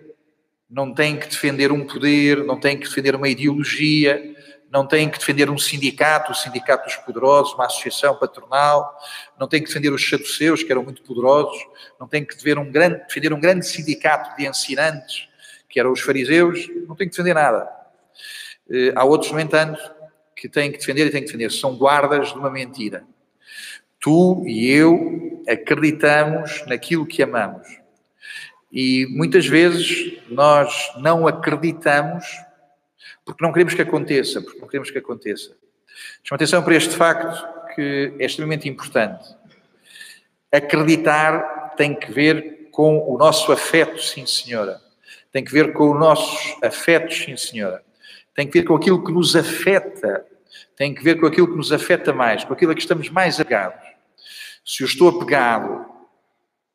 não 0.68 0.92
têm 0.92 1.16
que 1.16 1.28
defender 1.28 1.72
um 1.72 1.86
poder, 1.86 2.44
não 2.44 2.60
têm 2.60 2.78
que 2.78 2.86
defender 2.86 3.14
uma 3.14 3.28
ideologia, 3.28 4.36
não 4.70 4.86
têm 4.86 5.08
que 5.08 5.18
defender 5.18 5.50
um 5.50 5.58
sindicato, 5.58 6.32
o 6.32 6.34
sindicato 6.34 6.84
dos 6.84 6.96
poderosos, 6.96 7.54
uma 7.54 7.66
associação 7.66 8.14
patronal, 8.16 8.98
não 9.38 9.48
têm 9.48 9.60
que 9.60 9.68
defender 9.68 9.90
os 9.90 10.06
saduceus, 10.06 10.62
que 10.62 10.70
eram 10.70 10.82
muito 10.82 11.02
poderosos, 11.02 11.58
não 11.98 12.06
têm 12.06 12.24
que 12.24 12.34
defender 12.34 12.58
um 12.58 12.70
grande, 12.70 12.98
defender 13.06 13.32
um 13.32 13.40
grande 13.40 13.66
sindicato 13.66 14.36
de 14.36 14.46
ensinantes, 14.46 15.28
que 15.68 15.80
eram 15.80 15.92
os 15.92 16.00
fariseus, 16.00 16.68
não 16.86 16.94
têm 16.94 17.08
que 17.08 17.16
defender 17.16 17.34
nada. 17.34 17.68
Eh, 18.70 18.92
há 18.94 19.04
outros, 19.04 19.32
no 19.32 19.40
entanto, 19.40 19.80
que 20.36 20.48
têm 20.48 20.70
que 20.70 20.78
defender 20.78 21.06
e 21.06 21.10
têm 21.10 21.20
que 21.20 21.26
defender, 21.26 21.50
são 21.50 21.76
guardas 21.76 22.28
de 22.28 22.38
uma 22.38 22.50
mentira. 22.50 23.04
Tu 24.00 24.44
e 24.46 24.70
eu 24.70 25.42
acreditamos 25.48 26.64
naquilo 26.66 27.06
que 27.06 27.22
amamos. 27.22 27.66
E 28.70 29.06
muitas 29.10 29.46
vezes 29.46 30.18
nós 30.28 30.92
não 30.98 31.26
acreditamos 31.26 32.26
porque 33.28 33.44
não 33.44 33.52
queremos 33.52 33.74
que 33.74 33.82
aconteça, 33.82 34.40
porque 34.40 34.58
não 34.58 34.66
queremos 34.66 34.90
que 34.90 34.98
aconteça. 34.98 35.54
Chama 36.24 36.36
atenção 36.36 36.62
para 36.62 36.74
este 36.74 36.96
facto 36.96 37.74
que 37.74 38.14
é 38.18 38.24
extremamente 38.24 38.68
importante. 38.68 39.36
Acreditar 40.50 41.74
tem 41.76 41.94
que 41.94 42.10
ver 42.10 42.70
com 42.70 43.06
o 43.06 43.18
nosso 43.18 43.52
afeto, 43.52 44.00
sim 44.02 44.24
senhora. 44.24 44.80
tem 45.30 45.44
que 45.44 45.52
ver 45.52 45.74
com 45.74 45.90
os 45.90 46.00
nossos 46.00 46.56
afetos, 46.62 47.18
sim 47.18 47.36
senhora. 47.36 47.84
Tem 48.34 48.46
que 48.46 48.60
ver 48.60 48.64
com 48.64 48.74
aquilo 48.74 49.04
que 49.04 49.12
nos 49.12 49.36
afeta, 49.36 50.24
tem 50.74 50.94
que 50.94 51.04
ver 51.04 51.20
com 51.20 51.26
aquilo 51.26 51.48
que 51.48 51.56
nos 51.56 51.70
afeta 51.70 52.14
mais, 52.14 52.44
com 52.44 52.54
aquilo 52.54 52.72
a 52.72 52.74
que 52.74 52.80
estamos 52.80 53.10
mais 53.10 53.38
apegados. 53.38 53.84
Se 54.64 54.82
eu 54.82 54.86
estou 54.86 55.08
apegado 55.10 55.84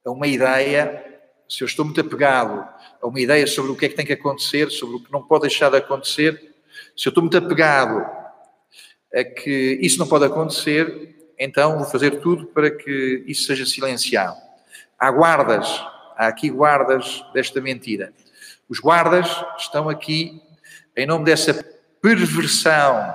a 0.06 0.12
uma 0.12 0.28
ideia, 0.28 1.04
se 1.50 1.64
eu 1.64 1.66
estou 1.66 1.84
muito 1.84 2.00
apegado 2.00 2.68
uma 3.04 3.20
ideia 3.20 3.46
sobre 3.46 3.72
o 3.72 3.76
que 3.76 3.86
é 3.86 3.90
que 3.90 3.96
tem 3.96 4.06
que 4.06 4.14
acontecer, 4.14 4.70
sobre 4.70 4.96
o 4.96 5.00
que 5.00 5.12
não 5.12 5.22
pode 5.22 5.42
deixar 5.42 5.70
de 5.70 5.78
acontecer, 5.78 6.54
se 6.96 7.08
eu 7.08 7.10
estou 7.10 7.22
muito 7.24 7.38
apegado 7.38 8.06
a 9.14 9.24
que 9.24 9.80
isso 9.82 10.00
não 10.00 10.08
pode 10.08 10.26
acontecer, 10.26 11.16
então 11.38 11.78
vou 11.78 11.86
fazer 11.86 12.20
tudo 12.20 12.48
para 12.48 12.72
que 12.72 13.24
isso 13.28 13.46
seja 13.46 13.66
silenciado. 13.66 14.38
Há 14.98 15.12
guardas, 15.12 15.68
há 16.16 16.28
aqui 16.28 16.50
guardas 16.50 17.24
desta 17.34 17.60
mentira. 17.62 18.14
Os 18.70 18.80
guardas 18.80 19.28
estão 19.58 19.90
aqui 19.90 20.42
em 20.96 21.06
nome 21.06 21.26
dessa 21.26 21.54
perversão, 22.02 23.14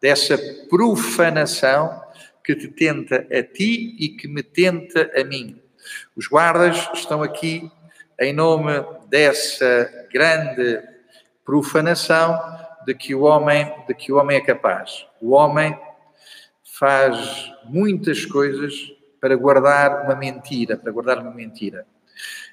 dessa 0.00 0.38
profanação 0.68 2.02
que 2.44 2.54
te 2.54 2.68
tenta 2.68 3.26
a 3.30 3.42
ti 3.42 3.96
e 3.98 4.08
que 4.10 4.28
me 4.28 4.42
tenta 4.42 5.10
a 5.14 5.24
mim. 5.24 5.60
Os 6.16 6.26
guardas 6.26 6.88
estão 6.94 7.22
aqui 7.22 7.70
em 8.18 8.32
nome 8.32 8.72
dessa 9.08 9.90
grande 10.12 10.82
profanação 11.44 12.38
de 12.84 12.94
que 12.94 13.14
o 13.14 13.22
homem, 13.22 13.72
de 13.86 13.94
que 13.94 14.12
o 14.12 14.16
homem 14.16 14.36
é 14.36 14.40
capaz. 14.40 15.06
O 15.20 15.30
homem 15.30 15.78
faz 16.64 17.52
muitas 17.64 18.24
coisas 18.24 18.92
para 19.20 19.36
guardar 19.36 20.04
uma 20.04 20.16
mentira, 20.16 20.76
para 20.76 20.90
guardar 20.90 21.18
uma 21.18 21.30
mentira. 21.30 21.86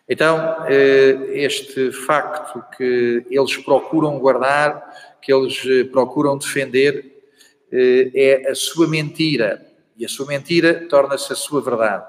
Então, 0.07 0.65
eh, 0.67 1.31
este 1.33 1.91
facto 1.91 2.63
que 2.77 3.25
eles 3.29 3.57
procuram 3.57 4.19
guardar, 4.19 5.17
que 5.21 5.33
eles 5.33 5.63
eh, 5.65 5.83
procuram 5.85 6.37
defender, 6.37 7.23
eh, 7.71 8.11
é 8.13 8.51
a 8.51 8.55
sua 8.55 8.87
mentira. 8.87 9.65
E 9.97 10.05
a 10.05 10.09
sua 10.09 10.27
mentira 10.27 10.87
torna-se 10.87 11.31
a 11.33 11.35
sua 11.35 11.61
verdade. 11.61 12.05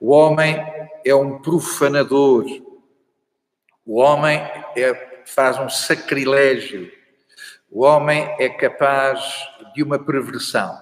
O 0.00 0.10
homem 0.12 0.56
é 1.04 1.14
um 1.14 1.38
profanador. 1.38 2.44
O 3.90 4.00
homem 4.00 4.36
é, 4.76 5.22
faz 5.24 5.58
um 5.58 5.70
sacrilégio. 5.70 6.92
O 7.70 7.82
homem 7.82 8.22
é 8.38 8.46
capaz 8.50 9.18
de 9.74 9.82
uma 9.82 9.98
perversão. 9.98 10.78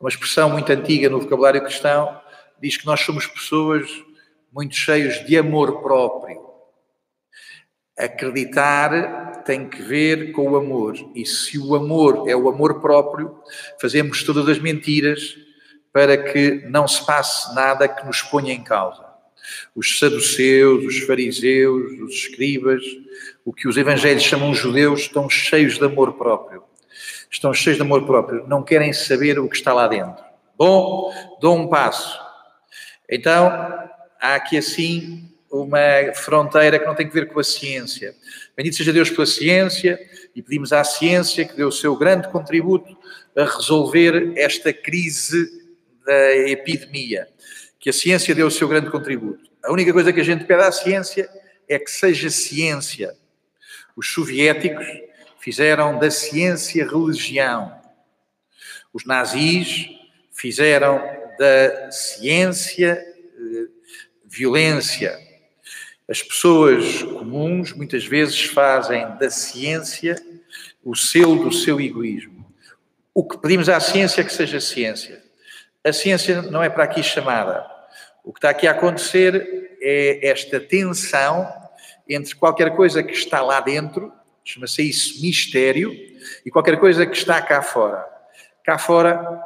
Uma 0.00 0.08
expressão 0.08 0.50
muito 0.50 0.72
antiga 0.72 1.08
no 1.08 1.20
vocabulário 1.20 1.62
cristão 1.62 2.20
diz 2.60 2.76
que 2.76 2.84
nós 2.84 2.98
somos 3.02 3.28
pessoas 3.28 3.88
muito 4.52 4.74
cheios 4.74 5.24
de 5.24 5.38
amor 5.38 5.80
próprio. 5.82 6.44
Acreditar 7.96 9.44
tem 9.44 9.68
que 9.68 9.80
ver 9.80 10.32
com 10.32 10.50
o 10.50 10.56
amor. 10.56 10.96
E 11.14 11.24
se 11.24 11.60
o 11.60 11.76
amor 11.76 12.28
é 12.28 12.34
o 12.34 12.48
amor 12.48 12.80
próprio, 12.80 13.40
fazemos 13.80 14.24
todas 14.24 14.48
as 14.48 14.58
mentiras 14.58 15.36
para 15.92 16.16
que 16.18 16.66
não 16.68 16.88
se 16.88 17.06
passe 17.06 17.54
nada 17.54 17.86
que 17.86 18.04
nos 18.04 18.20
ponha 18.20 18.52
em 18.52 18.64
causa. 18.64 19.05
Os 19.74 19.98
saduceus, 19.98 20.84
os 20.84 20.98
fariseus, 21.00 21.92
os 22.00 22.14
escribas, 22.14 22.82
o 23.44 23.52
que 23.52 23.68
os 23.68 23.76
evangelhos 23.76 24.22
chamam 24.22 24.54
judeus, 24.54 25.02
estão 25.02 25.28
cheios 25.28 25.78
de 25.78 25.84
amor 25.84 26.14
próprio. 26.14 26.62
Estão 27.30 27.52
cheios 27.52 27.76
de 27.76 27.82
amor 27.82 28.04
próprio. 28.06 28.46
Não 28.48 28.62
querem 28.62 28.92
saber 28.92 29.38
o 29.38 29.48
que 29.48 29.56
está 29.56 29.72
lá 29.72 29.86
dentro. 29.86 30.24
Bom, 30.56 31.12
dou 31.40 31.56
um 31.56 31.68
passo. 31.68 32.18
Então, 33.08 33.46
há 34.20 34.34
aqui 34.34 34.56
assim 34.56 35.30
uma 35.50 36.12
fronteira 36.14 36.78
que 36.78 36.86
não 36.86 36.94
tem 36.94 37.06
que 37.06 37.14
ver 37.14 37.28
com 37.28 37.38
a 37.38 37.44
ciência. 37.44 38.14
Bendito 38.56 38.76
seja 38.76 38.92
Deus 38.92 39.10
pela 39.10 39.26
ciência 39.26 39.98
e 40.34 40.42
pedimos 40.42 40.72
à 40.72 40.82
ciência 40.82 41.44
que 41.44 41.56
deu 41.56 41.68
o 41.68 41.72
seu 41.72 41.96
grande 41.96 42.28
contributo 42.28 42.96
a 43.36 43.44
resolver 43.44 44.32
esta 44.36 44.72
crise 44.72 45.46
da 46.04 46.36
epidemia. 46.48 47.28
Que 47.86 47.90
a 47.90 47.92
ciência 47.92 48.34
deu 48.34 48.48
o 48.48 48.50
seu 48.50 48.66
grande 48.66 48.90
contributo. 48.90 49.48
A 49.62 49.70
única 49.70 49.92
coisa 49.92 50.12
que 50.12 50.18
a 50.18 50.24
gente 50.24 50.44
pede 50.44 50.60
à 50.60 50.72
ciência 50.72 51.30
é 51.68 51.78
que 51.78 51.88
seja 51.88 52.28
ciência. 52.30 53.16
Os 53.94 54.12
soviéticos 54.12 54.84
fizeram 55.38 55.96
da 55.96 56.10
ciência 56.10 56.84
religião. 56.84 57.80
Os 58.92 59.04
nazis 59.04 59.88
fizeram 60.32 61.00
da 61.38 61.92
ciência 61.92 63.00
violência. 64.24 65.16
As 66.08 66.20
pessoas 66.20 67.04
comuns 67.04 67.72
muitas 67.72 68.04
vezes 68.04 68.46
fazem 68.46 69.16
da 69.16 69.30
ciência 69.30 70.16
o 70.82 70.96
selo 70.96 71.44
do 71.44 71.52
seu 71.52 71.80
egoísmo. 71.80 72.52
O 73.14 73.22
que 73.22 73.38
pedimos 73.38 73.68
à 73.68 73.78
ciência 73.78 74.22
é 74.22 74.24
que 74.24 74.32
seja 74.32 74.60
ciência. 74.60 75.22
A 75.84 75.92
ciência 75.92 76.42
não 76.42 76.64
é 76.64 76.68
para 76.68 76.82
aqui 76.82 77.00
chamada. 77.00 77.75
O 78.26 78.32
que 78.32 78.38
está 78.38 78.50
aqui 78.50 78.66
a 78.66 78.72
acontecer 78.72 79.78
é 79.80 80.28
esta 80.28 80.58
tensão 80.58 81.48
entre 82.08 82.34
qualquer 82.34 82.74
coisa 82.74 83.00
que 83.00 83.12
está 83.12 83.40
lá 83.40 83.60
dentro, 83.60 84.12
chama-se 84.44 84.82
isso 84.82 85.22
mistério, 85.22 85.94
e 86.44 86.50
qualquer 86.50 86.76
coisa 86.80 87.06
que 87.06 87.16
está 87.16 87.40
cá 87.40 87.62
fora. 87.62 88.04
Cá 88.64 88.78
fora 88.78 89.40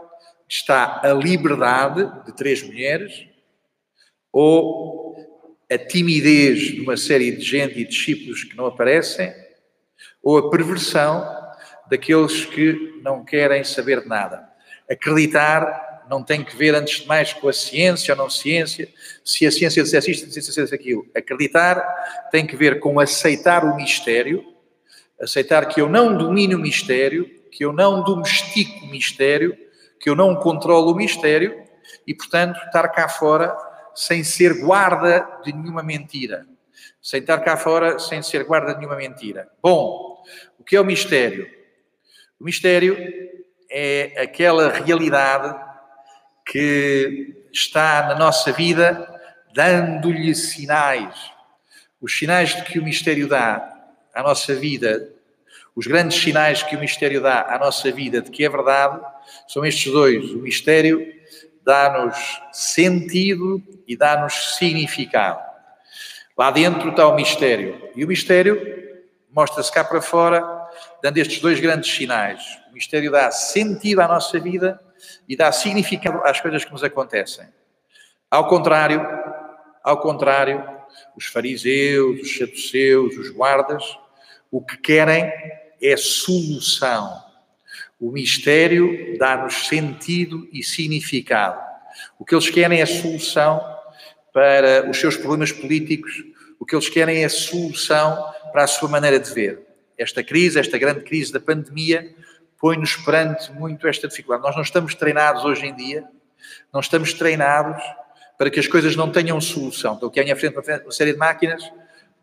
está 0.48 0.98
a 1.04 1.12
liberdade 1.12 2.10
de 2.24 2.34
três 2.34 2.62
mulheres, 2.62 3.26
ou 4.32 5.14
a 5.70 5.76
timidez 5.76 6.60
de 6.72 6.80
uma 6.80 6.96
série 6.96 7.32
de 7.32 7.44
gente 7.44 7.78
e 7.78 7.84
discípulos 7.84 8.44
que 8.44 8.56
não 8.56 8.64
aparecem, 8.64 9.30
ou 10.22 10.38
a 10.38 10.50
perversão 10.50 11.22
daqueles 11.90 12.46
que 12.46 12.98
não 13.02 13.26
querem 13.26 13.62
saber 13.62 14.00
de 14.00 14.08
nada. 14.08 14.48
Acreditar 14.90 15.89
não 16.10 16.24
tem 16.24 16.42
que 16.42 16.56
ver, 16.56 16.74
antes 16.74 17.02
de 17.02 17.06
mais, 17.06 17.32
com 17.32 17.48
a 17.48 17.52
ciência 17.52 18.12
ou 18.12 18.18
não 18.18 18.28
ciência, 18.28 18.88
se 19.24 19.46
a 19.46 19.50
ciência 19.52 19.80
dissesse 19.80 20.10
isto, 20.10 20.28
se 20.28 20.40
dissesse 20.40 20.74
aquilo. 20.74 21.06
Acreditar 21.14 21.76
tem 22.32 22.44
que 22.44 22.56
ver 22.56 22.80
com 22.80 22.98
aceitar 22.98 23.64
o 23.64 23.76
mistério, 23.76 24.44
aceitar 25.20 25.66
que 25.66 25.80
eu 25.80 25.88
não 25.88 26.18
domino 26.18 26.58
o 26.58 26.60
mistério, 26.60 27.30
que 27.52 27.64
eu 27.64 27.72
não 27.72 28.02
domestico 28.02 28.86
o 28.86 28.88
mistério, 28.88 29.56
que 30.00 30.10
eu 30.10 30.16
não 30.16 30.34
controlo 30.34 30.90
o 30.90 30.96
mistério 30.96 31.62
e, 32.04 32.12
portanto, 32.12 32.60
estar 32.66 32.88
cá 32.88 33.08
fora 33.08 33.56
sem 33.94 34.24
ser 34.24 34.60
guarda 34.62 35.24
de 35.44 35.52
nenhuma 35.52 35.82
mentira. 35.82 36.44
Sem 37.00 37.20
estar 37.20 37.38
cá 37.38 37.56
fora, 37.56 38.00
sem 38.00 38.20
ser 38.20 38.42
guarda 38.42 38.72
de 38.72 38.80
nenhuma 38.80 38.96
mentira. 38.96 39.48
Bom, 39.62 40.20
o 40.58 40.64
que 40.64 40.74
é 40.74 40.80
o 40.80 40.84
mistério? 40.84 41.48
O 42.40 42.44
mistério 42.44 42.96
é 43.70 44.20
aquela 44.20 44.70
realidade 44.70 45.69
que 46.50 47.46
está 47.52 48.08
na 48.08 48.16
nossa 48.16 48.50
vida 48.50 49.08
dando-lhe 49.54 50.34
sinais. 50.34 51.14
Os 52.00 52.18
sinais 52.18 52.52
que 52.54 52.78
o 52.78 52.82
mistério 52.82 53.28
dá 53.28 53.72
à 54.12 54.20
nossa 54.20 54.52
vida, 54.56 55.12
os 55.76 55.86
grandes 55.86 56.20
sinais 56.20 56.60
que 56.60 56.74
o 56.74 56.80
mistério 56.80 57.20
dá 57.20 57.42
à 57.42 57.56
nossa 57.56 57.92
vida 57.92 58.20
de 58.20 58.32
que 58.32 58.44
é 58.44 58.48
verdade, 58.48 59.00
são 59.46 59.64
estes 59.64 59.92
dois: 59.92 60.28
o 60.32 60.38
mistério 60.38 61.06
dá-nos 61.64 62.16
sentido 62.52 63.62
e 63.86 63.96
dá-nos 63.96 64.56
significado. 64.56 65.40
Lá 66.36 66.50
dentro 66.50 66.90
está 66.90 67.06
o 67.06 67.14
mistério. 67.14 67.90
E 67.94 68.04
o 68.04 68.08
mistério 68.08 68.60
mostra-se 69.30 69.70
cá 69.70 69.84
para 69.84 70.02
fora, 70.02 70.42
dando 71.00 71.18
estes 71.18 71.40
dois 71.40 71.60
grandes 71.60 71.94
sinais. 71.94 72.42
O 72.70 72.74
mistério 72.74 73.12
dá 73.12 73.30
sentido 73.30 74.00
à 74.00 74.08
nossa 74.08 74.40
vida 74.40 74.80
e 75.28 75.36
dá 75.36 75.50
significado 75.52 76.20
às 76.24 76.40
coisas 76.40 76.64
que 76.64 76.72
nos 76.72 76.84
acontecem. 76.84 77.46
Ao 78.30 78.48
contrário, 78.48 79.00
ao 79.82 80.00
contrário, 80.00 80.64
os 81.16 81.26
fariseus, 81.26 82.20
os 82.20 82.38
saduceus, 82.38 83.16
os 83.16 83.30
guardas, 83.30 83.98
o 84.50 84.60
que 84.60 84.76
querem 84.76 85.32
é 85.80 85.96
solução 85.96 87.30
o 88.00 88.10
mistério 88.10 89.18
dá-nos 89.18 89.66
sentido 89.66 90.48
e 90.52 90.62
significado. 90.62 91.60
O 92.18 92.24
que 92.24 92.34
eles 92.34 92.48
querem 92.48 92.80
é 92.80 92.86
solução 92.86 93.62
para 94.32 94.88
os 94.88 94.96
seus 94.96 95.16
problemas 95.16 95.52
políticos, 95.52 96.24
o 96.58 96.64
que 96.64 96.74
eles 96.74 96.88
querem 96.88 97.22
é 97.22 97.28
solução 97.28 98.24
para 98.52 98.64
a 98.64 98.66
sua 98.66 98.88
maneira 98.88 99.20
de 99.20 99.30
ver. 99.32 99.60
Esta 99.98 100.24
crise, 100.24 100.58
esta 100.58 100.78
grande 100.78 101.02
crise 101.02 101.30
da 101.30 101.38
pandemia, 101.38 102.14
põe-nos 102.60 102.94
perante 102.96 103.50
muito 103.52 103.88
esta 103.88 104.06
dificuldade. 104.06 104.42
Nós 104.42 104.54
não 104.54 104.62
estamos 104.62 104.94
treinados 104.94 105.44
hoje 105.44 105.66
em 105.66 105.74
dia, 105.74 106.04
não 106.72 106.80
estamos 106.80 107.14
treinados 107.14 107.82
para 108.36 108.50
que 108.50 108.60
as 108.60 108.66
coisas 108.66 108.94
não 108.94 109.10
tenham 109.10 109.40
solução. 109.40 109.94
Então, 109.94 110.10
que 110.10 110.20
à 110.20 110.36
frente 110.36 110.56
uma 110.56 110.92
série 110.92 111.12
de 111.12 111.18
máquinas, 111.18 111.62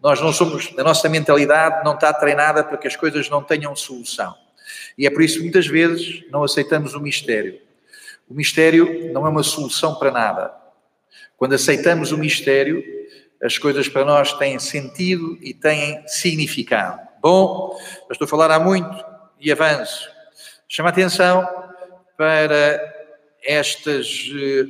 nós 0.02 0.22
não 0.22 0.32
somos, 0.32 0.74
a 0.78 0.84
nossa 0.84 1.10
mentalidade 1.10 1.84
não 1.84 1.96
está 1.96 2.14
treinada 2.14 2.64
para 2.64 2.78
que 2.78 2.88
as 2.88 2.96
coisas 2.96 3.30
não 3.30 3.44
tenham 3.44 3.76
solução. 3.76 4.36
E 4.98 5.08
é 5.08 5.10
por 5.10 5.22
isso 5.22 5.38
que 5.38 5.44
muitas 5.44 5.68
vezes 5.68 6.24
não 6.30 6.44
aceitamos 6.44 6.94
o 6.94 7.00
mistério. 7.00 7.60
O 8.30 8.34
mistério 8.34 9.12
não 9.14 9.26
é 9.26 9.30
uma 9.30 9.44
solução 9.44 9.96
para 9.96 10.12
nada. 10.12 10.54
Quando 11.36 11.54
aceitamos 11.54 12.12
o 12.12 12.18
mistério, 12.18 12.84
as 13.42 13.58
coisas 13.58 13.88
para 13.88 14.04
nós 14.04 14.34
têm 14.34 14.60
sentido 14.60 15.38
e 15.42 15.54
têm 15.54 16.04
significado. 16.08 17.00
Bom, 17.22 17.78
eu 18.08 18.14
estou 18.14 18.26
a 18.26 18.30
falar 18.30 18.52
há 18.52 18.60
muito 18.60 19.06
e 19.40 19.52
avanço. 19.52 20.17
Chama 20.70 20.90
atenção 20.90 21.48
para 22.18 22.94
estas, 23.42 24.30
eh, 24.36 24.66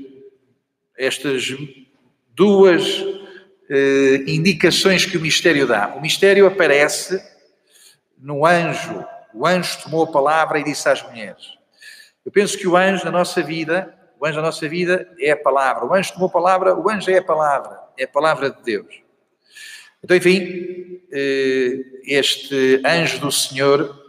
estas 0.96 1.56
duas 2.36 3.04
eh, 3.68 4.24
indicações 4.28 5.08
que 5.08 5.18
o 5.18 5.22
mistério 5.22 5.66
dá. 5.66 5.96
O 5.96 6.02
mistério 6.02 6.46
aparece 6.46 7.20
no 8.16 8.46
anjo. 8.46 9.04
O 9.34 9.48
anjo 9.48 9.82
tomou 9.82 10.04
a 10.04 10.12
palavra 10.12 10.60
e 10.60 10.64
disse 10.64 10.88
às 10.88 11.02
mulheres. 11.02 11.58
Eu 12.24 12.32
penso 12.32 12.56
que 12.60 12.68
o 12.68 12.78
anjo 12.78 13.04
na 13.04 13.12
nossa 13.12 13.42
vida, 13.42 13.92
o 14.20 14.26
anjo 14.28 14.36
na 14.36 14.44
nossa 14.44 14.70
vida 14.70 15.12
é 15.20 15.32
a 15.32 15.38
palavra. 15.38 15.84
O 15.84 15.96
anjo 15.96 16.14
tomou 16.14 16.28
a 16.28 16.32
palavra, 16.32 16.76
o 16.76 16.88
anjo 16.92 17.10
é 17.10 17.18
a 17.18 17.24
palavra, 17.24 17.76
é 17.98 18.04
a 18.04 18.08
palavra 18.08 18.52
de 18.52 18.62
Deus. 18.62 19.02
Então, 20.04 20.16
enfim, 20.16 21.02
eh, 21.12 21.80
este 22.06 22.84
anjo 22.86 23.20
do 23.20 23.32
Senhor 23.32 24.07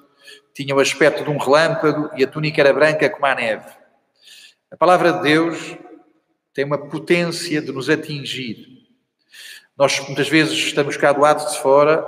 tinha 0.59 0.75
o 0.75 0.81
aspecto 0.81 1.23
de 1.23 1.31
um 1.31 1.39
relâmpago 1.39 2.11
e 2.17 2.25
a 2.25 2.27
túnica 2.27 2.61
era 2.61 2.73
branca 2.73 3.09
como 3.09 3.25
a 3.27 3.33
neve. 3.33 3.65
A 4.73 4.77
palavra 4.77 5.13
de 5.13 5.23
Deus 5.23 5.77
tem 6.53 6.65
uma 6.65 6.77
potência 6.77 7.63
de 7.63 7.71
nos 7.71 7.89
atingir. 7.89 8.67
Nós 9.77 10.01
muitas 10.01 10.29
vezes 10.29 10.59
estamos 10.59 10.97
cá 10.97 11.13
do 11.13 11.21
lado 11.21 11.49
de 11.49 11.61
fora, 11.61 12.05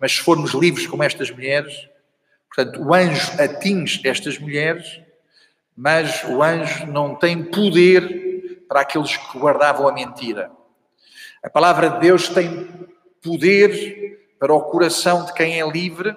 mas 0.00 0.12
se 0.12 0.22
formos 0.22 0.54
livres 0.54 0.86
como 0.86 1.02
estas 1.02 1.30
mulheres, 1.30 1.90
portanto, 2.48 2.80
o 2.80 2.94
anjo 2.94 3.32
atinge 3.38 4.00
estas 4.02 4.38
mulheres, 4.38 5.02
mas 5.76 6.24
o 6.24 6.42
anjo 6.42 6.86
não 6.86 7.14
tem 7.14 7.44
poder 7.44 8.64
para 8.66 8.80
aqueles 8.80 9.14
que 9.14 9.38
guardavam 9.38 9.86
a 9.86 9.92
mentira. 9.92 10.50
A 11.42 11.50
palavra 11.50 11.90
de 11.90 12.00
Deus 12.00 12.30
tem 12.30 12.66
poder 13.22 14.36
para 14.38 14.54
o 14.54 14.62
coração 14.62 15.26
de 15.26 15.34
quem 15.34 15.60
é 15.60 15.70
livre. 15.70 16.16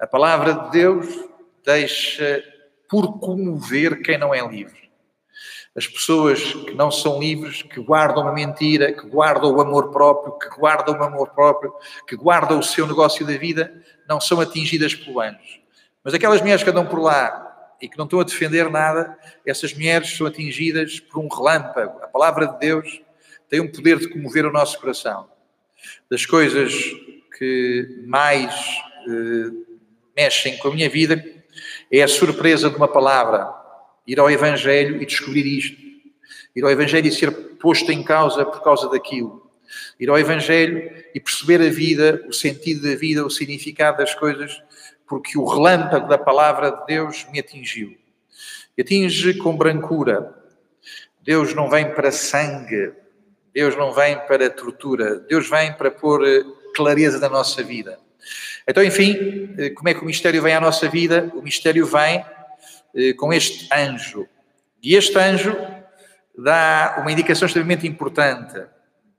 A 0.00 0.06
palavra 0.06 0.54
de 0.54 0.70
Deus 0.70 1.06
deixa 1.62 2.42
por 2.88 3.18
comover 3.20 4.00
quem 4.00 4.16
não 4.16 4.34
é 4.34 4.40
livre. 4.48 4.90
As 5.76 5.86
pessoas 5.86 6.54
que 6.54 6.72
não 6.74 6.90
são 6.90 7.20
livres, 7.20 7.62
que 7.62 7.78
guardam 7.80 8.26
a 8.26 8.32
mentira, 8.32 8.92
que 8.92 9.06
guardam 9.06 9.54
o 9.54 9.60
amor 9.60 9.90
próprio, 9.90 10.38
que 10.38 10.48
guardam 10.58 10.98
o 10.98 11.04
amor 11.04 11.28
próprio, 11.34 11.74
que 12.08 12.16
guardam 12.16 12.58
o 12.58 12.62
seu 12.62 12.86
negócio 12.86 13.26
da 13.26 13.36
vida, 13.36 13.72
não 14.08 14.18
são 14.18 14.40
atingidas 14.40 14.94
pelo 14.94 15.20
anjo. 15.20 15.60
Mas 16.02 16.14
aquelas 16.14 16.40
mulheres 16.40 16.64
que 16.64 16.70
andam 16.70 16.86
por 16.86 16.98
lá 16.98 17.74
e 17.78 17.86
que 17.86 17.98
não 17.98 18.06
estão 18.06 18.20
a 18.20 18.24
defender 18.24 18.70
nada, 18.70 19.18
essas 19.46 19.74
mulheres 19.74 20.16
são 20.16 20.26
atingidas 20.26 20.98
por 20.98 21.20
um 21.20 21.28
relâmpago. 21.28 22.02
A 22.02 22.08
palavra 22.08 22.46
de 22.46 22.58
Deus 22.58 23.02
tem 23.50 23.60
um 23.60 23.70
poder 23.70 23.98
de 23.98 24.08
comover 24.08 24.46
o 24.46 24.52
nosso 24.52 24.80
coração. 24.80 25.28
Das 26.10 26.24
coisas 26.24 26.72
que 27.38 28.02
mais 28.06 28.54
eh, 29.06 29.69
mexem 30.16 30.56
com 30.58 30.68
a 30.68 30.74
minha 30.74 30.88
vida 30.88 31.24
é 31.90 32.02
a 32.02 32.08
surpresa 32.08 32.70
de 32.70 32.76
uma 32.76 32.88
palavra 32.88 33.52
ir 34.06 34.18
ao 34.18 34.30
Evangelho 34.30 35.00
e 35.00 35.06
descobrir 35.06 35.46
isto. 35.46 35.76
Ir 36.54 36.64
ao 36.64 36.70
Evangelho 36.70 37.06
e 37.06 37.12
ser 37.12 37.30
posto 37.58 37.92
em 37.92 38.02
causa 38.02 38.44
por 38.44 38.62
causa 38.62 38.88
daquilo. 38.88 39.50
Ir 39.98 40.10
ao 40.10 40.18
Evangelho 40.18 40.90
e 41.14 41.20
perceber 41.20 41.60
a 41.60 41.70
vida, 41.70 42.24
o 42.28 42.32
sentido 42.32 42.88
da 42.88 42.96
vida, 42.96 43.24
o 43.24 43.30
significado 43.30 43.98
das 43.98 44.14
coisas, 44.14 44.60
porque 45.06 45.38
o 45.38 45.44
relâmpago 45.44 46.08
da 46.08 46.18
palavra 46.18 46.70
de 46.70 46.86
Deus 46.86 47.26
me 47.32 47.38
atingiu. 47.38 47.96
E 48.76 48.82
atinge 48.82 49.34
com 49.34 49.56
brancura. 49.56 50.34
Deus 51.22 51.54
não 51.54 51.68
vem 51.68 51.92
para 51.94 52.10
sangue, 52.10 52.92
Deus 53.52 53.76
não 53.76 53.92
vem 53.92 54.18
para 54.26 54.48
tortura, 54.48 55.20
Deus 55.20 55.48
vem 55.48 55.72
para 55.72 55.90
pôr 55.90 56.22
clareza 56.74 57.18
na 57.18 57.28
nossa 57.28 57.62
vida. 57.62 57.98
Então, 58.66 58.82
enfim, 58.82 59.54
eh, 59.58 59.70
como 59.70 59.88
é 59.88 59.94
que 59.94 60.02
o 60.02 60.06
mistério 60.06 60.42
vem 60.42 60.54
à 60.54 60.60
nossa 60.60 60.88
vida? 60.88 61.30
O 61.34 61.42
mistério 61.42 61.86
vem 61.86 62.24
eh, 62.94 63.12
com 63.14 63.32
este 63.32 63.68
anjo. 63.72 64.26
E 64.82 64.94
este 64.94 65.16
anjo 65.18 65.56
dá 66.36 66.96
uma 67.00 67.12
indicação 67.12 67.46
extremamente 67.46 67.86
importante. 67.86 68.60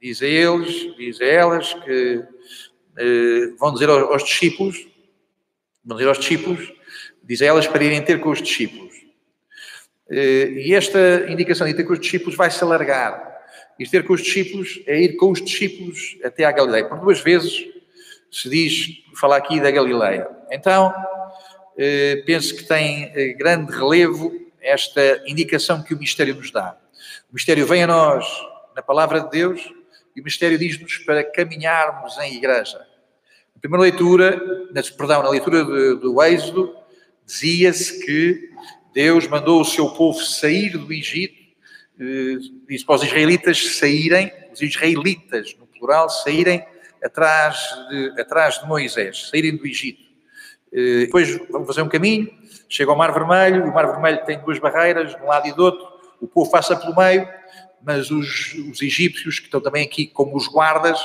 Diz 0.02 0.21
a 0.21 0.28
eles, 0.28 0.95
diz 0.97 1.21
a 1.21 1.26
elas 1.26 1.74
que 1.74 2.24
eh, 2.97 3.54
vão 3.58 3.74
dizer 3.74 3.89
aos, 3.89 4.24
discípulos, 4.24 4.88
vão 5.86 5.97
dizer 5.97 6.10
aos 6.10 6.19
discípulos, 6.19 6.74
diz 7.24 7.41
a 7.41 7.45
elas 7.45 7.67
para 7.67 7.84
irem 7.84 8.02
ter 8.02 8.19
com 8.19 8.30
os 8.30 8.41
discípulos. 8.41 8.93
Eh, 10.10 10.52
e 10.65 10.74
esta 10.74 11.28
indicação 11.30 11.67
de 11.67 11.74
ter 11.74 11.84
com 11.84 11.93
os 11.93 12.00
discípulos 12.00 12.36
vai 12.36 12.52
se 12.52 12.63
alargar. 12.63 13.30
Ir 13.80 13.88
ter 13.89 14.04
com 14.04 14.13
os 14.13 14.21
discípulos 14.21 14.82
é 14.86 15.02
ir 15.02 15.15
com 15.15 15.32
os 15.32 15.41
discípulos 15.41 16.17
até 16.24 16.43
à 16.43 16.52
Galileia. 16.52 16.86
Por 16.86 17.00
duas 17.00 17.21
vezes 17.21 17.67
se 18.31 18.49
diz, 18.49 19.03
falar 19.19 19.37
aqui 19.37 19.59
da 19.59 19.69
Galileia. 19.69 20.27
Então, 20.49 20.93
eh, 21.77 22.23
penso 22.25 22.55
que 22.55 22.63
tem 22.63 23.11
eh, 23.13 23.33
grande 23.33 23.71
relevo 23.73 24.31
esta 24.61 25.21
indicação 25.27 25.83
que 25.83 25.93
o 25.93 25.97
mistério 25.97 26.35
nos 26.35 26.49
dá. 26.49 26.77
O 27.29 27.33
mistério 27.33 27.65
vem 27.65 27.83
a 27.83 27.87
nós 27.87 28.25
na 28.75 28.81
palavra 28.81 29.19
de 29.19 29.29
Deus 29.29 29.61
e 30.15 30.21
o 30.21 30.23
mistério 30.23 30.57
diz-nos 30.57 30.97
para 30.99 31.23
caminharmos 31.23 32.17
em 32.19 32.35
igreja. 32.35 32.77
Na 33.53 33.59
primeira 33.59 33.83
leitura, 33.83 34.41
na, 34.71 34.81
perdão, 34.81 35.23
na 35.23 35.29
leitura 35.29 35.65
do, 35.65 35.99
do 35.99 36.23
Êxodo, 36.23 36.73
dizia-se 37.25 38.05
que 38.05 38.49
Deus 38.93 39.27
mandou 39.27 39.61
o 39.61 39.65
seu 39.65 39.89
povo 39.89 40.19
sair 40.21 40.77
do 40.77 40.91
Egito, 40.93 41.41
eh, 41.99 42.37
disse 42.67 42.85
para 42.85 42.95
os 42.95 43.03
israelitas 43.03 43.77
saírem, 43.77 44.31
os 44.53 44.61
israelitas, 44.61 45.53
no 45.59 45.67
plural, 45.67 46.09
saírem 46.09 46.65
atrás 47.03 47.57
de, 47.89 48.21
atrás 48.21 48.59
de 48.59 48.67
Moisés, 48.67 49.29
saírem 49.29 49.55
do 49.55 49.65
Egito. 49.65 50.01
Eh, 50.71 51.05
depois 51.05 51.37
vão 51.49 51.65
fazer 51.65 51.81
um 51.81 51.89
caminho, 51.89 52.31
chega 52.69 52.91
ao 52.91 52.97
Mar 52.97 53.13
Vermelho, 53.13 53.65
o 53.65 53.73
Mar 53.73 53.87
Vermelho 53.87 54.23
tem 54.25 54.39
duas 54.39 54.59
barreiras, 54.59 55.15
de 55.15 55.21
um 55.21 55.27
lado 55.27 55.47
e 55.47 55.53
do 55.53 55.63
outro, 55.63 55.87
o 56.21 56.27
povo 56.27 56.49
passa 56.49 56.75
pelo 56.75 56.95
meio, 56.95 57.27
mas 57.83 58.11
os, 58.11 58.53
os 58.69 58.81
egípcios, 58.81 59.39
que 59.39 59.45
estão 59.45 59.59
também 59.59 59.83
aqui 59.83 60.05
como 60.05 60.37
os 60.37 60.47
guardas, 60.47 60.99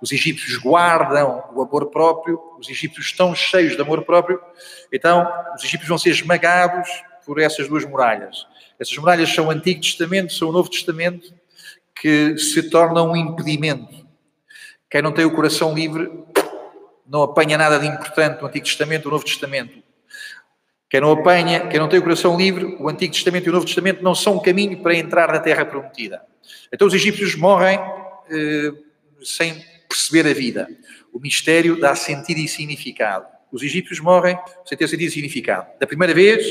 os 0.00 0.10
egípcios 0.10 0.56
guardam 0.56 1.44
o 1.54 1.62
amor 1.62 1.90
próprio, 1.90 2.40
os 2.58 2.68
egípcios 2.68 3.06
estão 3.06 3.34
cheios 3.34 3.76
de 3.76 3.82
amor 3.82 4.02
próprio, 4.04 4.40
então 4.92 5.30
os 5.54 5.62
egípcios 5.62 5.88
vão 5.88 5.98
ser 5.98 6.10
esmagados 6.10 6.88
por 7.24 7.40
essas 7.40 7.68
duas 7.68 7.84
muralhas. 7.84 8.46
Essas 8.78 8.96
muralhas 8.96 9.32
são 9.32 9.46
o 9.46 9.50
Antigo 9.50 9.80
Testamento, 9.80 10.32
são 10.32 10.48
o 10.48 10.52
Novo 10.52 10.68
Testamento, 10.68 11.32
que 11.94 12.36
se 12.36 12.68
tornam 12.68 13.12
um 13.12 13.16
impedimento. 13.16 14.01
Quem 14.92 15.00
não 15.00 15.10
tem 15.10 15.24
o 15.24 15.34
coração 15.34 15.74
livre 15.74 16.12
não 17.08 17.22
apanha 17.22 17.56
nada 17.56 17.78
de 17.78 17.86
importante 17.86 18.42
no 18.42 18.46
Antigo 18.46 18.66
Testamento, 18.66 19.06
no 19.06 19.12
Novo 19.12 19.24
Testamento. 19.24 19.82
Quem 20.90 21.00
não 21.00 21.10
apanha, 21.12 21.66
quem 21.66 21.80
não 21.80 21.88
tem 21.88 21.98
o 21.98 22.02
coração 22.02 22.36
livre, 22.36 22.76
o 22.78 22.86
Antigo 22.90 23.14
Testamento 23.14 23.46
e 23.46 23.48
o 23.48 23.54
Novo 23.54 23.64
Testamento 23.64 24.02
não 24.02 24.14
são 24.14 24.36
um 24.36 24.38
caminho 24.38 24.82
para 24.82 24.94
entrar 24.94 25.32
na 25.32 25.38
Terra 25.38 25.64
Prometida. 25.64 26.20
Então 26.70 26.86
os 26.86 26.92
egípcios 26.92 27.34
morrem 27.34 27.80
eh, 28.30 28.70
sem 29.24 29.64
perceber 29.88 30.28
a 30.28 30.34
vida. 30.34 30.68
O 31.10 31.18
mistério 31.18 31.80
dá 31.80 31.96
sentido 31.96 32.40
e 32.40 32.46
significado. 32.46 33.24
Os 33.50 33.62
egípcios 33.62 33.98
morrem 33.98 34.38
sem 34.66 34.76
ter 34.76 34.88
sentido 34.88 35.08
e 35.08 35.10
significado. 35.10 35.68
Da 35.80 35.86
primeira 35.86 36.12
vez, 36.12 36.44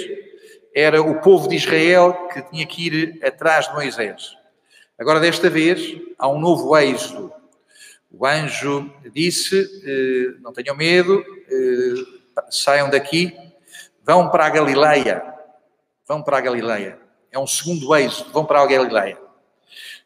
era 0.73 0.99
o 0.99 1.21
povo 1.21 1.47
de 1.47 1.57
Israel 1.57 2.27
que 2.33 2.41
tinha 2.49 2.65
que 2.65 2.87
ir 2.87 3.19
atrás 3.23 3.67
de 3.67 3.75
Moisés. 3.75 4.35
Agora, 4.97 5.19
desta 5.19 5.47
vez, 5.47 5.95
há 6.17 6.27
um 6.27 6.39
novo 6.39 6.75
êxodo. 6.75 7.39
O 8.11 8.25
anjo 8.25 8.93
disse: 9.13 9.81
eh, 9.85 10.37
Não 10.41 10.51
tenham 10.51 10.75
medo, 10.75 11.23
eh, 11.47 12.21
saiam 12.49 12.89
daqui, 12.89 13.33
vão 14.03 14.29
para 14.29 14.45
a 14.45 14.49
Galileia. 14.49 15.23
Vão 16.05 16.21
para 16.21 16.37
a 16.37 16.41
Galileia. 16.41 16.99
É 17.31 17.39
um 17.39 17.47
segundo 17.47 17.95
êxodo, 17.95 18.31
vão 18.31 18.45
para 18.45 18.61
a 18.61 18.67
Galileia. 18.67 19.17